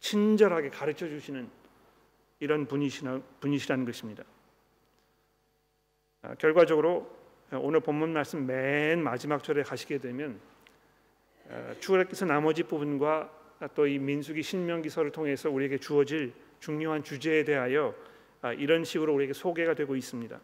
[0.00, 1.48] 친절하게 가르쳐 주시는
[2.40, 4.24] 이런 분이시나, 분이시라는 것입니다.
[6.22, 7.21] 아, 결과적으로
[7.58, 10.40] 오늘 본문 말씀 맨 마지막 절에 가시게 되면
[11.50, 13.30] 아, 출애굽기서 나머지 부분과
[13.74, 17.94] 또 이 민수기 신명기서를 통해서 우리에게 주어질 중요한 주제에 대하여
[18.40, 20.40] 아, 이런 식으로 우리에게 소개가 되고 있습니다.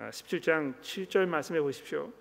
[0.00, 2.12] 17장 7절 말씀해 보십시오.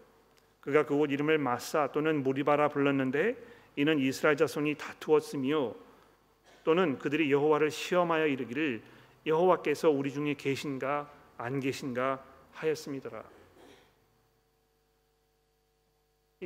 [0.61, 3.35] 그가 그곳 이름을 마사 또는 무리바라 불렀는데
[3.75, 5.73] 이는 이스라엘 자손이 다투었으며
[6.63, 8.81] 또는 그들이 여호와를 시험하여 이르기를
[9.25, 13.21] 여호와께서 우리 중에 계신가 안 계신가 하였습니다이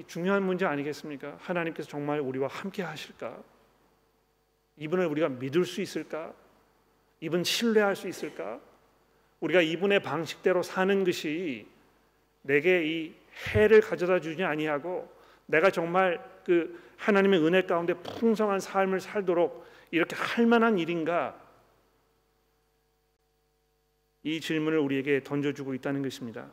[0.08, 1.38] 중요한 문제 아니겠습니까?
[1.40, 3.42] 하나님께서 정말 우리와 함께 하실까?
[4.78, 6.34] 이분을 우리가 믿을 수 있을까?
[7.20, 8.60] 이분 신뢰할 수 있을까?
[9.40, 11.68] 우리가 이분의 방식대로 사는 것이
[12.42, 13.16] 내게 이
[13.54, 15.12] 해를 가져다 주지 아니하고
[15.46, 21.40] 내가 정말 그 하나님의 은혜 가운데 풍성한 삶을 살도록 이렇게 할 만한 일인가
[24.26, 26.50] 이 질문을 우리에게 던져주고 있다는 것입니다.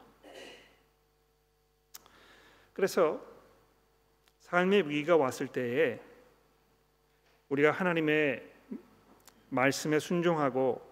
[2.74, 3.18] 그래서
[4.40, 5.98] 삶의 위기가 왔을 때에
[7.48, 8.46] 우리가 하나님의
[9.48, 10.86] 말씀에 순종하고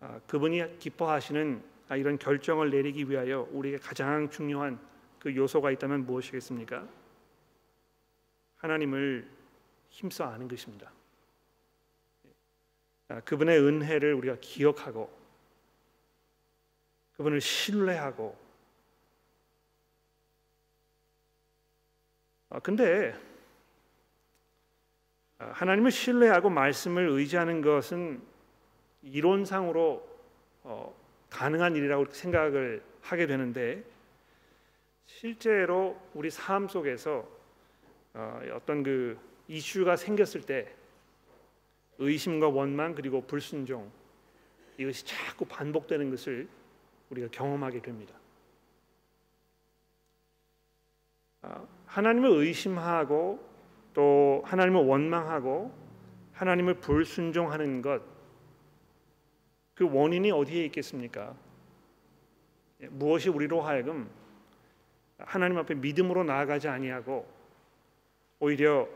[0.00, 4.80] 아, 그분이 기뻐하시는 아, 이런 결정을 내리기 위하여 우리에게 가장 중요한
[5.20, 6.88] 그 요소가 있다면 무엇이겠습니까?
[8.56, 9.30] 하나님을
[9.88, 10.92] 힘써 아는 것입니다.
[13.06, 15.19] 아, 그분의 은혜를 우리가 기억하고
[17.20, 18.34] 그분을 신뢰하고.
[22.48, 23.14] 아, 근데
[25.36, 28.22] 하나님을 신뢰하고 말씀을 의지하는 것은
[29.02, 30.08] 이론상으로
[30.62, 30.94] 어,
[31.28, 33.84] 가능한 일이라고 생각을 하게 되는데
[35.04, 37.28] 실제로 우리 삶 속에서
[38.14, 40.74] 어, 어떤 그 이슈가 생겼을 때
[41.98, 43.92] 의심과 원망 그리고 불순종
[44.78, 46.48] 이것이 자꾸 반복되는 것을
[47.10, 48.14] 우리가 경험하게 됩니다.
[51.42, 53.48] 어, 하나님을 의심하고
[53.94, 55.72] 또 하나님을 원망하고
[56.32, 58.20] 하나님을 불순종하는 것
[59.80, 61.34] 그 원인이 어디에 있겠습니까?
[62.82, 64.10] 예, 무엇이 우리로 하여금
[65.16, 67.26] 하나님 앞에 믿음으로 나아가지 아니하고
[68.40, 68.86] 오히려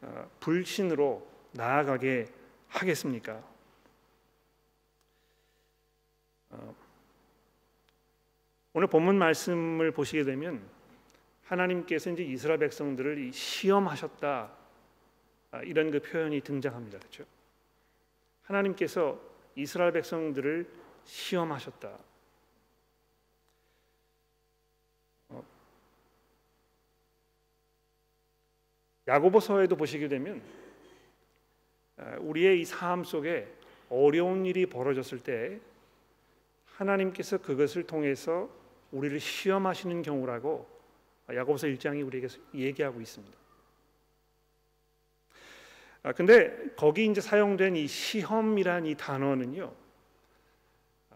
[0.00, 2.28] 어, 불신으로 나아가게
[2.68, 3.42] 하겠습니까?
[8.76, 10.62] 오늘 본문 말씀을 보시게 되면
[11.44, 14.52] 하나님께서 이제 이스라엘 백성들을 시험하셨다
[15.52, 16.98] 아, 이런 그 표현이 등장합니다.
[16.98, 17.24] 그렇죠?
[18.42, 19.18] 하나님께서
[19.54, 20.68] 이스라엘 백성들을
[21.06, 21.98] 시험하셨다.
[25.30, 25.44] 어,
[29.08, 30.42] 야고보서에도 보시게 되면
[31.96, 33.50] 아, 우리의 이 삶 속에
[33.88, 35.58] 어려운 일이 벌어졌을 때
[36.74, 38.50] 하나님께서 그것을 통해서
[38.92, 40.66] 우리를 시험하시는 경우라고
[41.32, 43.36] 야고보서 1장이 우리에게 얘기하고 있습니다.
[46.04, 49.72] 아 근데 거기 이제 사용된 이 시험이란 이 단어는요.
[51.10, 51.14] 아,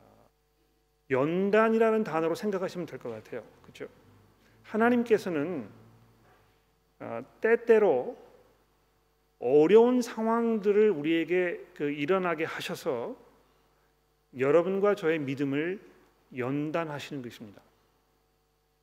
[1.10, 3.44] 연단이라는 단어로 생각하시면 될 것 같아요.
[3.62, 3.86] 그렇죠?
[4.64, 5.68] 하나님께서는
[6.98, 8.16] 아, 때때로
[9.38, 13.16] 어려운 상황들을 우리에게 그 일어나게 하셔서
[14.36, 15.80] 여러분과 저의 믿음을
[16.36, 17.60] 연단하시는 것입니다.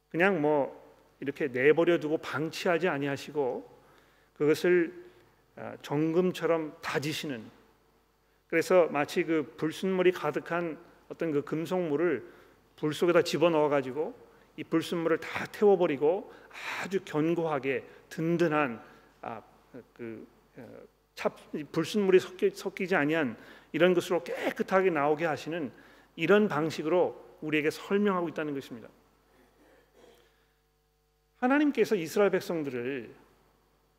[0.10, 0.86] 그냥 뭐
[1.20, 3.78] 이렇게 내버려 두고 방치하지 아니하시고
[4.38, 5.08] 그것을
[5.56, 7.44] 아, 정금처럼 다지시는
[8.48, 10.78] 그래서 마치 그 불순물이 가득한
[11.10, 12.24] 어떤 그 금속물을
[12.76, 14.14] 불 속에다 집어넣어 가지고
[14.56, 16.32] 이 불순물을 다 태워 버리고
[16.82, 18.82] 아주 견고하게 든든한
[19.22, 19.42] 아,
[19.94, 20.66] 그 어,
[21.16, 21.32] 찹,
[21.72, 23.36] 불순물이 섞이, 섞이지 아니한
[23.72, 25.72] 이런 것으로 깨끗하게 나오게 하시는
[26.16, 28.90] 이런 방식으로 우리에게 설명하고 있다는 것입니다.
[31.38, 33.14] 하나님께서 이스라엘 백성들을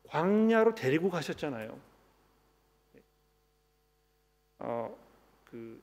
[0.07, 1.79] 광야로 데리고 가셨잖아요.
[4.59, 4.97] 어,
[5.45, 5.81] 그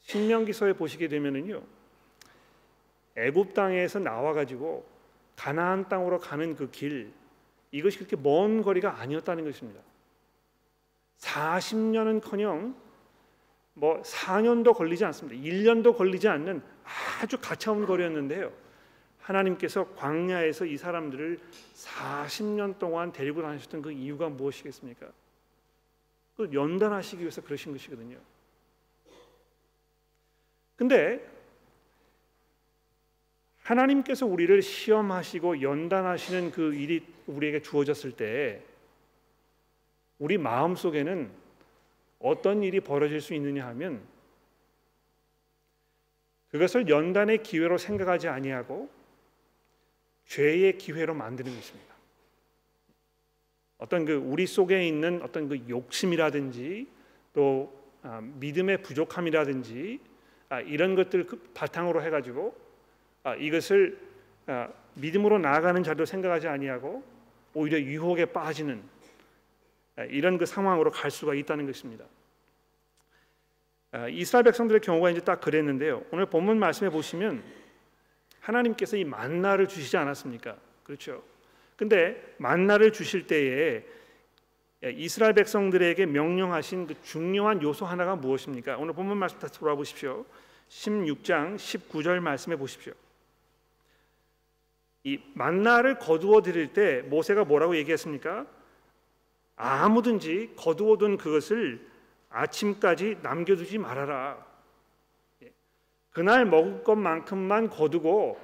[0.00, 1.62] 신명기서에 보시게 되면은요.
[3.16, 4.84] 애굽 땅에서 나와 가지고
[5.36, 7.12] 가나안 땅으로 가는 그 길
[7.74, 9.80] 이것이 그렇게 먼 거리가 아니었다는 것입니다.
[11.18, 12.76] 40년은커녕
[13.74, 15.40] 뭐 4년도 걸리지 않습니다.
[15.42, 16.62] 1년도 걸리지 않는
[17.20, 18.52] 아주 가차운 거리였는데요.
[19.20, 21.40] 하나님께서 광야에서 이 사람들을
[21.74, 25.06] 40년 동안 데리고 다니셨던 그 이유가 무엇이겠습니까?
[26.36, 28.18] 그 연단하시기 위해서 그러신 것이거든요.
[30.76, 31.26] 근데
[33.62, 38.62] 하나님께서 우리를 시험하시고 연단하시는 그 일이 우리에게 주어졌을 때
[40.18, 41.43] 우리 마음 속에는
[42.24, 44.00] 어떤 일이 벌어질 수 있느냐 하면
[46.48, 48.88] 그것을 연단의 기회로 생각하지 아니하고
[50.24, 51.94] 죄의 기회로 만드는 것입니다.
[53.76, 56.88] 어떤 그 우리 속에 있는 어떤 그 욕심이라든지
[57.34, 60.00] 또 아, 믿음의 부족함이라든지
[60.48, 62.56] 아, 이런 것들 그 바탕으로 해가지고
[63.24, 63.98] 아, 이것을
[64.94, 67.02] 믿음으로 나아가는 자도 생각하지 아니하고
[67.52, 68.82] 오히려 유혹에 빠지는
[70.10, 72.04] 이런 그 상황으로 갈 수가 있다는 것입니다.
[74.10, 76.02] 이스라엘 백성들의 경우가 이제 딱 그랬는데요.
[76.10, 77.42] 오늘 본문 말씀해 보시면
[78.40, 80.56] 하나님께서 이 만나를 주시지 않았습니까?
[80.82, 81.22] 그렇죠.
[81.76, 83.84] 근데 만나를 주실 때에
[84.96, 88.76] 이스라엘 백성들에게 명령하신 그 중요한 요소 하나가 무엇입니까?
[88.76, 90.26] 오늘 본문 말씀 다시 돌아보십시오.
[90.68, 92.92] 16장 19절 말씀해 보십시오.
[95.04, 98.46] 이 만나를 거두어 드릴 때 모세가 뭐라고 얘기했습니까?
[99.56, 101.86] 아무든지 거두어둔 그것을
[102.28, 104.44] 아침까지 남겨두지 말아라.
[106.10, 108.40] 그날 먹을 것만큼만 거두고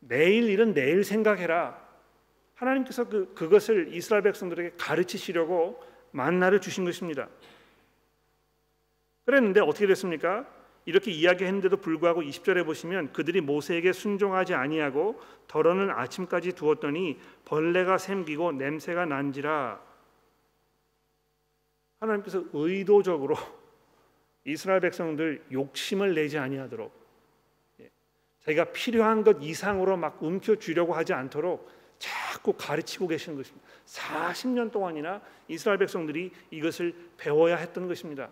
[0.00, 1.78] 내일 일은 내일 생각해라.
[2.54, 7.28] 하나님께서 그 그것을 이스라엘 백성들에게 가르치시려고 만나를 주신 것입니다.
[9.26, 10.46] 그랬는데 어떻게 됐습니까?
[10.84, 19.04] 이렇게 이야기했는데도 불구하고 20절에 보시면 그들이 모세에게 순종하지 아니하고 덜어는 아침까지 두었더니 벌레가 샘기고 냄새가
[19.04, 19.87] 난지라
[22.00, 23.36] 하나님께서 의도적으로
[24.44, 26.92] 이스라엘 백성들 욕심을 내지 아니하도록
[27.80, 27.90] 예,
[28.40, 33.68] 자기가 필요한 것 이상으로 막 움켜 주려고 하지 않도록 자꾸 가르치고 계시는 것입니다.
[33.86, 38.30] 40년 동안이나 이스라엘 백성들이 이것을 배워야 했던 것입니다.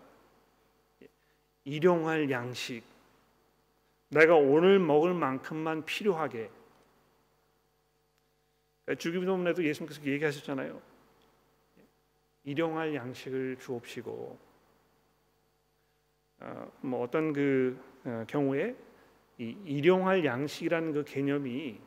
[1.65, 2.83] 일용할 양식
[4.09, 6.49] 내가 오늘 먹을 만큼만 필요하게
[8.97, 10.81] 주기도문에도 예수님께서 얘기하셨잖아요.
[12.47, 14.39] 일용할 양식을 주옵시고
[16.39, 18.73] 어, 뭐 어떤 그 어, 경우에
[19.37, 21.77] 이 일용할 양식이라는 그 개념이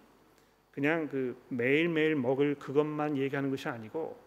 [0.71, 4.19] 그냥 그 매일매일 먹을 그것만 얘기하는 것이 아니고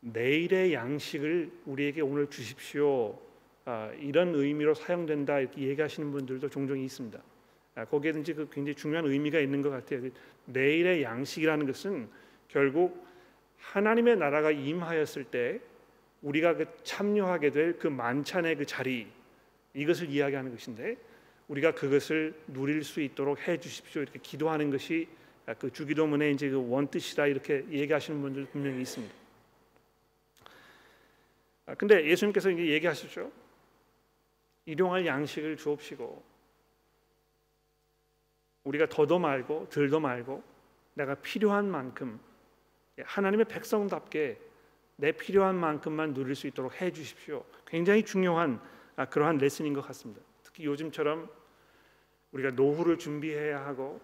[0.00, 3.18] 내일의 양식을 우리에게 오늘 주십시오.
[3.64, 7.18] 아, 이런 의미로 사용된다 이렇게 얘기하시는 분들도 종종 있습니다.
[7.74, 10.02] 아, 거기에든지 그 굉장히 중요한 의미가 있는 것 같아요.
[10.02, 10.12] 그
[10.44, 12.08] 내일의 양식이라는 것은
[12.48, 13.07] 결국
[13.58, 15.60] 하나님의 나라가 임하였을 때
[16.22, 19.06] 우리가 그 참여하게 될 그 만찬의 그 자리
[19.74, 20.96] 이것을 이야기하는 것인데
[21.48, 25.08] 우리가 그것을 누릴 수 있도록 해 주십시오 이렇게 기도하는 것이
[25.58, 29.14] 그 주기도문의 이제 그 원뜻이다 이렇게 얘기하시는 분들 분명히 있습니다.
[31.66, 33.30] 아, 근데 예수님께서 이제 얘기하시죠.
[34.66, 36.22] 일용할 양식을 주옵시고
[38.64, 40.42] 우리가 더도 말고 덜도 말고
[40.94, 42.20] 내가 필요한 만큼
[43.04, 44.40] 하나님의 백성답게
[44.96, 47.44] 내 필요한 만큼만 누릴 수 있도록 해 주십시오.
[47.66, 48.60] 굉장히 중요한
[48.96, 50.20] 아, 그러한 레슨인 것 같습니다.
[50.42, 51.30] 특히 요즘처럼
[52.32, 54.00] 우리가 노후를 준비해야 하고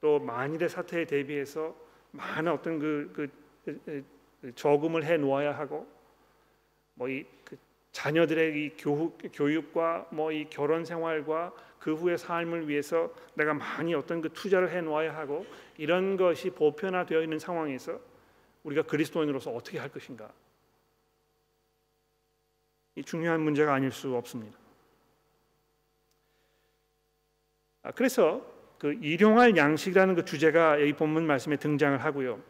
[0.00, 1.76] 또 만일의 사태에 대비해서
[2.12, 4.04] 많은 어떤 그, 그,
[4.40, 5.86] 그 저금을 해 놓아야 하고
[6.94, 7.56] 뭐이 그
[7.92, 14.22] 자녀들의 이 교육, 교육과 뭐 이 결혼 생활과 그 후의 삶을 위해서 내가 많이 어떤
[14.22, 15.44] 그 투자를 해 놓아야 하고
[15.76, 18.00] 이런 것이 보편화되어 있는 상황에서
[18.64, 20.30] 우리가 그리스도인으로서 어떻게 할 것인가?
[22.96, 24.58] 이 중요한 문제가 아닐 수 없습니다.
[27.82, 28.44] 아, 그래서
[28.78, 32.42] 그 일용할 양식이라는 그 주제가 이 본문 말씀에 등장을 하고요.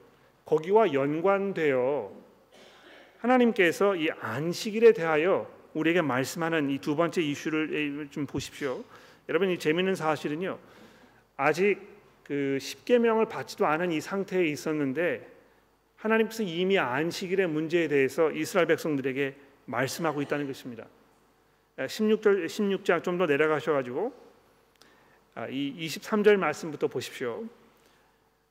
[0.44, 2.12] 거기와 연관되어
[3.18, 8.84] 하나님께서 이 안식일에 대하여 우리에게 말씀하는 이 두 번째 이슈를 좀 보십시오.
[9.28, 10.58] 여러분 이 재밌는 사실은요.
[11.36, 11.80] 아직
[12.22, 15.33] 그 십계명을 받지도 않은 이 상태에 있었는데
[16.04, 19.34] 하나님께서 이미 안식일의 문제에 대해서 이스라엘 백성들에게
[19.64, 20.84] 말씀하고 있다는 것입니다.
[21.78, 24.12] 16절 16장 좀 더 내려가셔 가지고
[25.34, 27.44] 아, 이 23절 말씀부터 보십시오.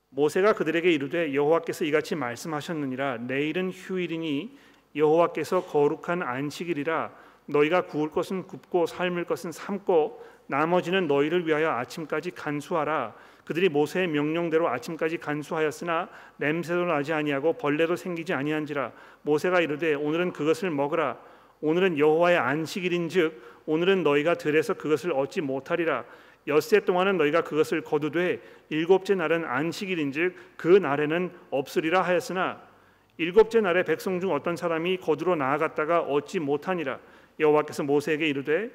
[0.10, 4.58] 모세가 그들에게 이르되 여호와께서 이같이 말씀하셨느니라 내일은 휴일이니
[4.95, 7.12] 여호와께서 거룩한 안식일이라
[7.45, 14.69] 너희가 구울 것은 굽고 삶을 것은 삶고 나머지는 너희를 위하여 아침까지 간수하라 그들이 모세의 명령대로
[14.69, 18.91] 아침까지 간수하였으나 냄새도 나지 아니하고 벌레도 생기지 아니한지라
[19.23, 21.17] 모세가 이르되 오늘은 그것을 먹으라.
[21.61, 26.05] 오늘은 여호와의 안식일인즉 오늘은 너희가 들에서 그것을 얻지 못하리라.
[26.47, 32.61] 엿새 동안은 너희가 그것을 거두되 일곱째 날은 안식일인즉 그 날에는 없으리라 하였으나
[33.17, 36.99] 일곱째 날에 백성 중 어떤 사람이 거두러 나아갔다가 얻지 못하니라.
[37.39, 38.69] 여호와께서 모세에게 이르되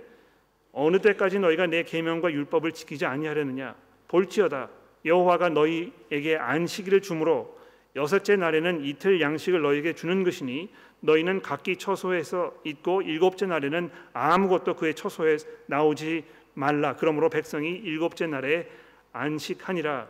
[0.72, 3.74] 어느 때까지 너희가 내 계명과 율법을 지키지 아니하려느냐
[4.08, 4.70] 볼지어다
[5.04, 7.58] 여호와가 너희에게 안식일을 주므로
[7.96, 14.94] 여섯째 날에는 이틀 양식을 너희에게 주는 것이니 너희는 각기 처소에서 있고 일곱째 날에는 아무것도 그의
[14.94, 15.36] 처소에
[15.66, 16.96] 나오지 말라.
[16.96, 18.68] 그러므로 백성이 일곱째 날에
[19.12, 20.08] 안식하니라.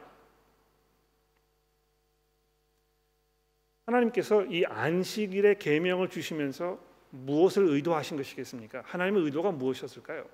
[3.87, 6.79] 하나님께서 이 안식일의 계명을 주시면서
[7.11, 8.83] 무엇을 의도하신 것이겠습니까?
[8.85, 10.27] 하나님의 의도가 무엇이었을까요?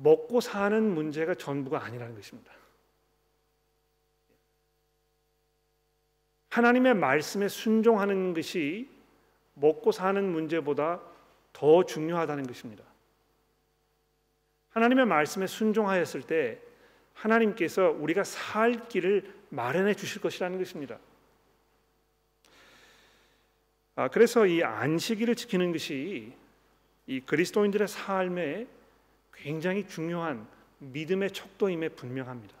[0.00, 2.52] 먹고 사는 문제가 전부가 아니라는 것입니다.
[6.50, 8.88] 하나님의 말씀에 순종하는 것이
[9.54, 11.00] 먹고 사는 문제보다
[11.52, 12.84] 더 중요하다는 것입니다.
[14.70, 16.60] 하나님의 말씀에 순종하였을 때
[17.14, 20.98] 하나님께서 우리가 살 길을 마련해 주실 것이라는 것입니다.
[23.96, 26.32] 아, 그래서 이 안식일을 지키는 것이
[27.08, 28.68] 이 그리스도인들의 삶에
[29.42, 30.46] 굉장히 중요한
[30.78, 32.56] 믿음의 척도임에 분명합니다.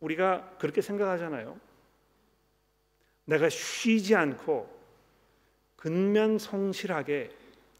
[0.00, 1.58] 우리가 그렇게 생각하잖아요.
[3.26, 4.80] 내가 쉬지 않고
[5.76, 7.30] 근면 성실하게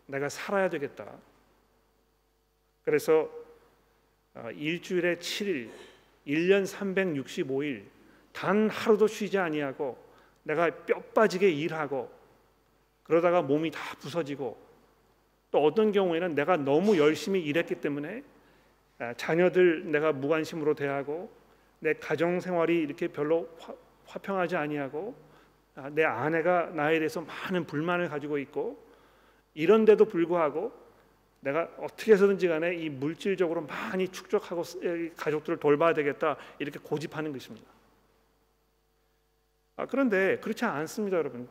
[0.07, 1.19] 내가 살아야 되겠다.
[2.83, 3.31] 그래서
[4.35, 5.71] 어, 일주일에 7일,
[6.27, 7.85] 1년 365일
[8.33, 9.99] 단 하루도 쉬지 아니하고
[10.45, 12.11] 내가 뼈 빠지게 일하고
[13.03, 14.70] 그러다가 몸이 다 부서지고
[15.51, 18.23] 또 어떤 경우에는 내가 너무 열심히 일했기 때문에
[18.99, 21.31] 아, 자녀들 내가 무관심으로 대하고
[21.81, 25.15] 내 가정 생활이 이렇게 별로 화, 평하지 아니하고
[25.75, 28.79] 아, 내 아내가 나에 대해서 많은 불만을 가지고 있고
[29.55, 30.73] 이런데도 불구하고
[31.41, 34.63] 내가 어떻게 해서든지 간에 이 물질적으로 많이 축적하고
[35.17, 37.67] 가족들을 돌봐야 되겠다 이렇게 고집하는 것입니다.
[39.77, 41.49] 아, 그런데 그렇지 않습니다, 여러분.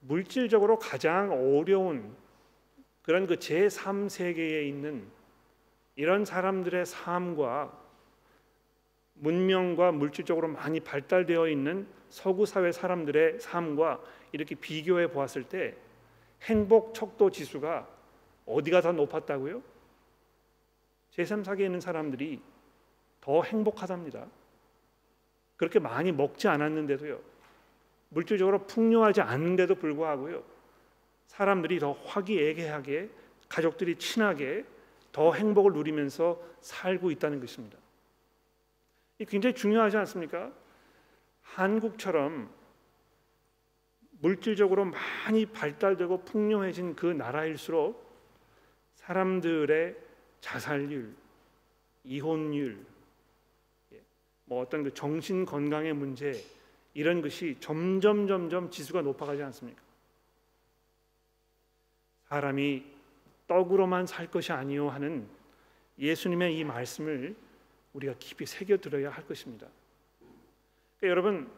[0.00, 2.14] 물질적으로 가장 어려운
[3.02, 5.06] 그런 그 제3세계에 있는
[5.96, 7.76] 이런 사람들의 삶과
[9.14, 14.00] 문명과 물질적으로 많이 발달되어 있는 서구 사회 사람들의 삶과
[14.32, 15.74] 이렇게 비교해 보았을 때
[16.42, 17.88] 행복 척도 지수가
[18.46, 19.62] 어디가 더 높았다고요?
[21.12, 22.40] 제3세계에 있는 사람들이
[23.20, 24.26] 더 행복하답니다.
[25.56, 27.20] 그렇게 많이 먹지 않았는데도요.
[28.10, 30.42] 물질적으로 풍요하지 않는데도 불구하고요.
[31.26, 33.10] 사람들이 더 화기애애하게
[33.48, 34.64] 가족들이 친하게
[35.12, 37.78] 더 행복을 누리면서 살고 있다는 것입니다.
[39.18, 40.52] 이 굉장히 중요하지 않습니까?
[41.42, 42.50] 한국처럼
[44.20, 48.06] 물질적으로 많이 발달되고 풍요해진 그 나라일수록
[48.94, 49.96] 사람들의
[50.40, 51.14] 자살률,
[52.04, 52.84] 이혼율,
[53.92, 54.02] 예,
[54.44, 56.44] 뭐 어떤 그 정신 건강의 문제
[56.98, 59.80] 이런 것이 점점 점점 지수가 높아가지 않습니까?
[62.24, 62.84] 사람이
[63.46, 65.28] 떡으로만 살 것이 아니요 하는
[66.00, 67.36] 예수님의 이 말씀을
[67.92, 69.68] 우리가 깊이 새겨 들어야 할 것입니다.
[70.98, 71.48] 그러니까 여러분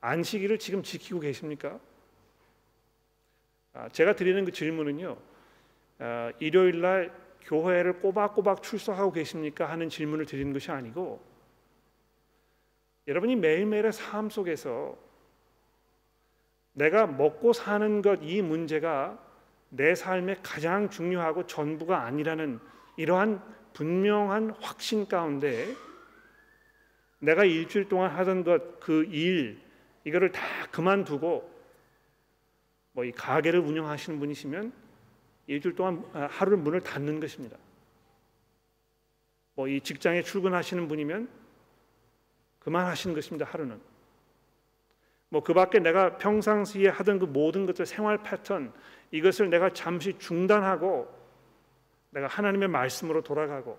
[0.00, 1.80] 안식일을 지금 지키고 계십니까?
[3.72, 5.16] 아, 제가 드리는 그 질문은요.
[5.98, 11.33] 아, 일요일 날 교회를 꼬박꼬박 출석하고 계십니까 하는 질문을 드리는 것이 아니고
[13.06, 14.96] 여러분이 매일매일의 삶 속에서
[16.72, 19.18] 내가 먹고 사는 것 이 문제가
[19.68, 22.60] 내 삶의 가장 중요하고 전부가 아니라는
[22.96, 23.42] 이러한
[23.72, 25.74] 분명한 확신 가운데
[27.18, 29.60] 내가 일주일 동안 하던 것 그 일
[30.04, 30.40] 이거를 다
[30.70, 31.52] 그만두고
[32.92, 34.72] 뭐 이 가게를 운영하시는 분이시면
[35.48, 37.56] 일주일 동안 아, 하루를 문을 닫는 것입니다.
[39.54, 41.28] 뭐 이 직장에 출근하시는 분이면
[42.64, 43.46] 그만하시는 것입니다.
[43.46, 43.80] 하루는.
[45.28, 48.72] 뭐 그 밖에 내가 평상시에 하던 그 모든 것들 생활 패턴
[49.10, 51.12] 이것을 내가 잠시 중단하고
[52.10, 53.76] 내가 하나님의 말씀으로 돌아가고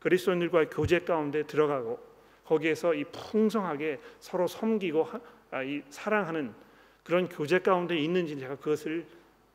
[0.00, 1.98] 그리스도인들과의 교제 가운데 들어가고
[2.44, 5.08] 거기에서 이 풍성하게 서로 섬기고
[5.52, 6.54] 아, 이 사랑하는
[7.02, 9.06] 그런 교제 가운데 있는지 제가 그것을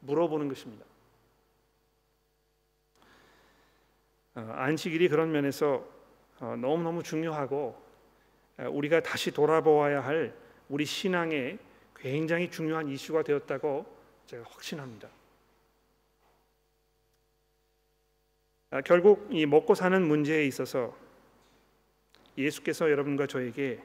[0.02, 0.86] 물어보는 것입니다.
[4.36, 5.86] 어, 안식일이 그런 면에서
[6.40, 7.85] 어, 너무 너무 중요하고 어,
[8.58, 10.34] 우리가 다시 돌아보아야 할
[10.70, 11.60] 우리 신앙의
[11.96, 13.86] 굉장히 중요한 이슈가 되었다고
[14.28, 15.10] 제가 확신합니다.
[18.72, 20.96] 아, 결국 이 먹고 사는 문제에 있어서
[22.38, 23.82] 예수께서 여러분과 저에게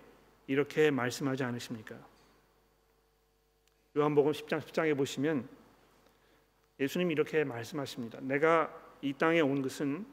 [0.46, 1.96] 이렇게 말씀하지 않으십니까?
[3.96, 5.48] 요한복음 10장 10장에 보시면
[6.80, 8.18] 예수님 이렇게 말씀하십니다.
[8.22, 10.06] 내가 이 땅에 온 것은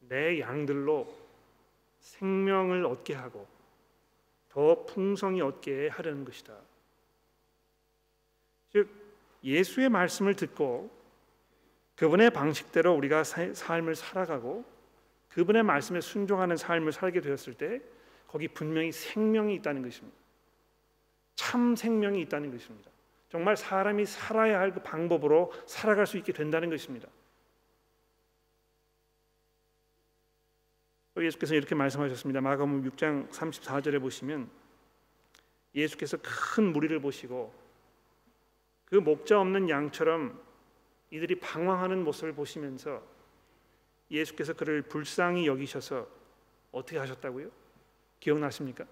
[0.00, 1.17] 내 양들로
[2.08, 3.46] 생명을 얻게 하고
[4.48, 6.54] 더 풍성히 얻게 하려는 것이다.
[8.72, 8.88] 즉
[9.44, 10.90] 예수의 말씀을 듣고
[11.96, 14.64] 그분의 방식대로 우리가 삶을 살아가고
[15.30, 17.80] 그분의 말씀에 순종하는 삶을 살게 되었을 때
[18.26, 20.16] 거기 분명히 생명이 있다는 것입니다.
[21.34, 22.90] 참 생명이 있다는 것입니다.
[23.30, 27.08] 정말 사람이 살아야 할 그 방법으로 살아갈 수 있게 된다는 것입니다.
[31.24, 32.40] 예수께서 이렇게 말씀하셨습니다.
[32.40, 34.50] 마가복음 6장 34절에 보시면
[35.74, 37.52] 예수께서 큰 무리를 보시고
[38.86, 40.40] 그 목자 없는 양처럼
[41.10, 43.02] 이들이 방황하는 모습을 보시면서
[44.10, 46.08] 예수께서 그를 불쌍히 여기셔서
[46.72, 47.50] 어떻게 하셨다고요?
[48.20, 48.84] 기억나십니까?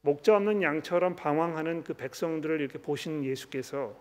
[0.00, 3.94] 목자 없는 양처럼 방황하는 그 백성들을 이렇게 보신 예수께서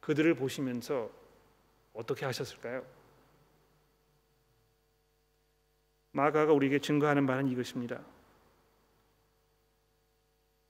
[0.00, 1.10] 그들을 보시면서
[1.94, 2.84] 어떻게 하셨을까요?
[6.12, 8.00] 마가가 우리에게 증거하는 바는 이것입니다.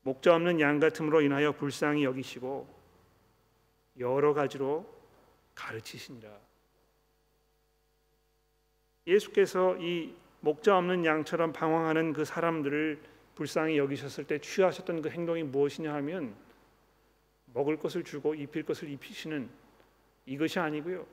[0.02, 2.66] 목자 없는 양 같음으로 인하여 불쌍히 여기시고
[3.98, 4.86] 여러 가지로
[5.54, 6.30] 가르치시니라.
[9.06, 13.02] 예수께서 이 목자 없는 양처럼 방황하는 그 사람들을
[13.34, 16.34] 불쌍히 여기셨을 때 취하셨던 그 행동이 무엇이냐 하면
[17.52, 19.50] 먹을 것을 주고 입힐 것을 입히시는
[20.26, 21.06] 이것이 아니고요.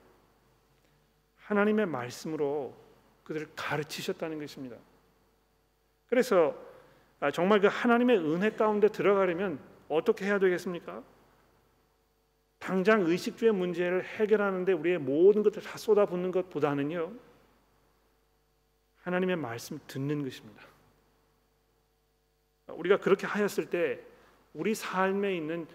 [1.38, 2.76] 하나님의 말씀으로
[3.28, 4.78] 그들을 가르치셨다는 것입니다.
[6.08, 6.56] 그래서
[7.20, 9.60] 아, 정말 그 하나님의 은혜 가운데 들어가려면
[9.90, 11.04] 어떻게 해야 되겠습니까?
[12.58, 17.12] 당장 의식주의 문제를 해결하는데 우리의 모든 것을 다 쏟아붓는 것보다는요.
[19.02, 20.64] 하나님의 말씀 듣는 것입니다.
[22.68, 24.00] 우리가 그렇게 하였을 때
[24.54, 25.68] 우리 삶에 있는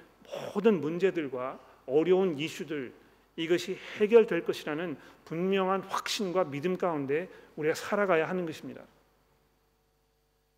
[0.55, 2.94] 모든 문제들과 어려운 이슈들
[3.37, 8.83] 이것이 해결될 것이라는 분명한 확신과 믿음 가운데 우리가 살아가야 하는 것입니다.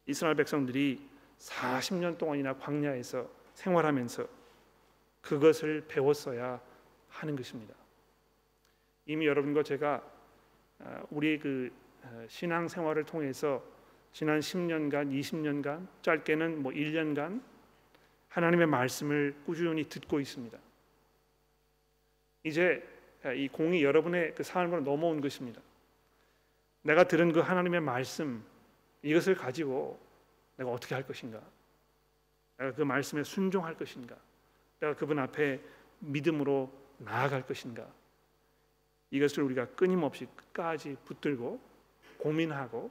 [0.07, 1.09] 이스라엘 백성들이
[1.39, 4.27] 40년 동안이나 광야에서 생활하면서
[5.20, 6.61] 그것을 배웠어야
[7.09, 7.75] 하는 것입니다.
[9.07, 10.03] 이미 여러분과 제가
[10.81, 11.70] 아, 우리 그
[12.03, 13.62] 아, 신앙 생활을 통해서
[14.12, 17.43] 지난 10년간, 20년간, 짧게는 뭐 1년간
[18.29, 20.59] 하나님의 말씀을 꾸준히 듣고 있습니다.
[22.45, 22.86] 이제
[23.34, 25.61] 이 공이 여러분의 그 삶으로 넘어온 것입니다.
[26.82, 28.45] 내가 들은 그 하나님의 말씀
[29.03, 29.99] 이것을 가지고
[30.57, 31.40] 내가 어떻게 할 것인가?
[32.59, 34.16] 내가 그 말씀에 순종할 것인가?
[34.80, 35.61] 내가 그분 앞에
[36.01, 37.86] 믿음으로 나아갈 것인가?
[39.11, 41.61] 이것을 우리가 끊임없이 끝까지 붙들고
[42.18, 42.90] 고민하고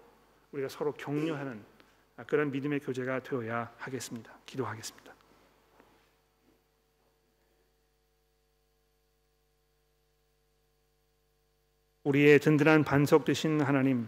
[0.51, 1.63] 우리가 서로 격려하는
[2.27, 4.35] 그런 믿음의 교제가 되어야 하겠습니다.
[4.45, 5.02] 기도하겠습니다.
[12.03, 14.07] 우리의 든든한 반석 되신 하나님,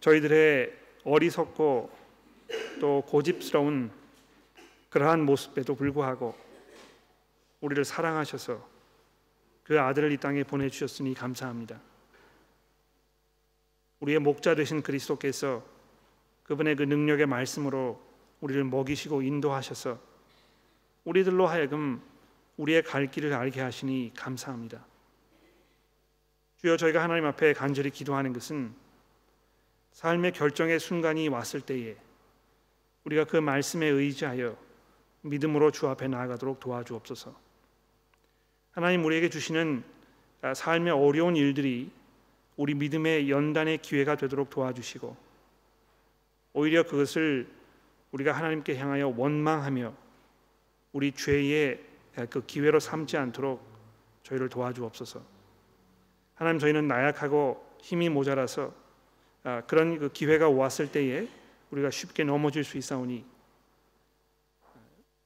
[0.00, 0.72] 저희들의
[1.04, 1.90] 어리석고
[2.80, 3.90] 또 고집스러운
[4.90, 6.36] 그러한 모습에도 불구하고
[7.60, 8.66] 우리를 사랑하셔서
[9.64, 11.80] 그 아들을 이 땅에 보내주셨으니 감사합니다.
[14.00, 15.64] 우리의 목자 되신 그리스도께서
[16.44, 18.00] 그분의 그 능력의 말씀으로
[18.40, 19.98] 우리를 먹이시고 인도하셔서
[21.04, 22.02] 우리들로 하여금
[22.58, 24.84] 우리의 갈 길을 알게 하시니 감사합니다.
[26.56, 28.74] 주여 저희가 하나님 앞에 간절히 기도하는 것은
[29.92, 31.96] 삶의 결정의 순간이 왔을 때에
[33.04, 34.56] 우리가 그 말씀에 의지하여
[35.22, 37.34] 믿음으로 주 앞에 나아가도록 도와주옵소서.
[38.72, 39.84] 하나님 우리에게 주시는
[40.54, 41.90] 삶의 어려운 일들이
[42.56, 45.16] 우리 믿음의 연단의 기회가 되도록 도와주시고
[46.54, 47.48] 오히려 그것을
[48.12, 49.94] 우리가 하나님께 향하여 원망하며
[50.92, 51.84] 우리 죄의
[52.30, 53.62] 그 기회로 삼지 않도록
[54.22, 55.35] 저희를 도와주옵소서.
[56.36, 58.72] 하나님 저희는 나약하고 힘이 모자라서
[59.42, 61.28] 아, 그런 그 기회가 왔을 때에
[61.70, 63.24] 우리가 쉽게 넘어질 수 있사오니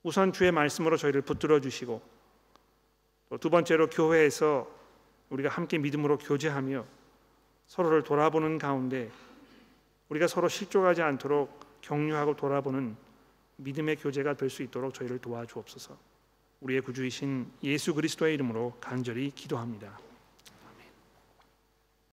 [0.02, 2.00] 우선 주의 말씀으로 저희를 붙들어 주시고
[3.40, 4.66] 두 번째로 교회에서
[5.28, 6.84] 우리가 함께 믿음으로 교제하며
[7.66, 9.10] 서로를 돌아보는 가운데
[10.08, 12.96] 우리가 서로 실족하지 않도록 격려하고 돌아보는
[13.56, 15.96] 믿음의 교제가 될 수 있도록 저희를 도와주옵소서.
[16.60, 19.98] 우리의 구주이신 예수 그리스도의 이름으로 간절히 기도합니다.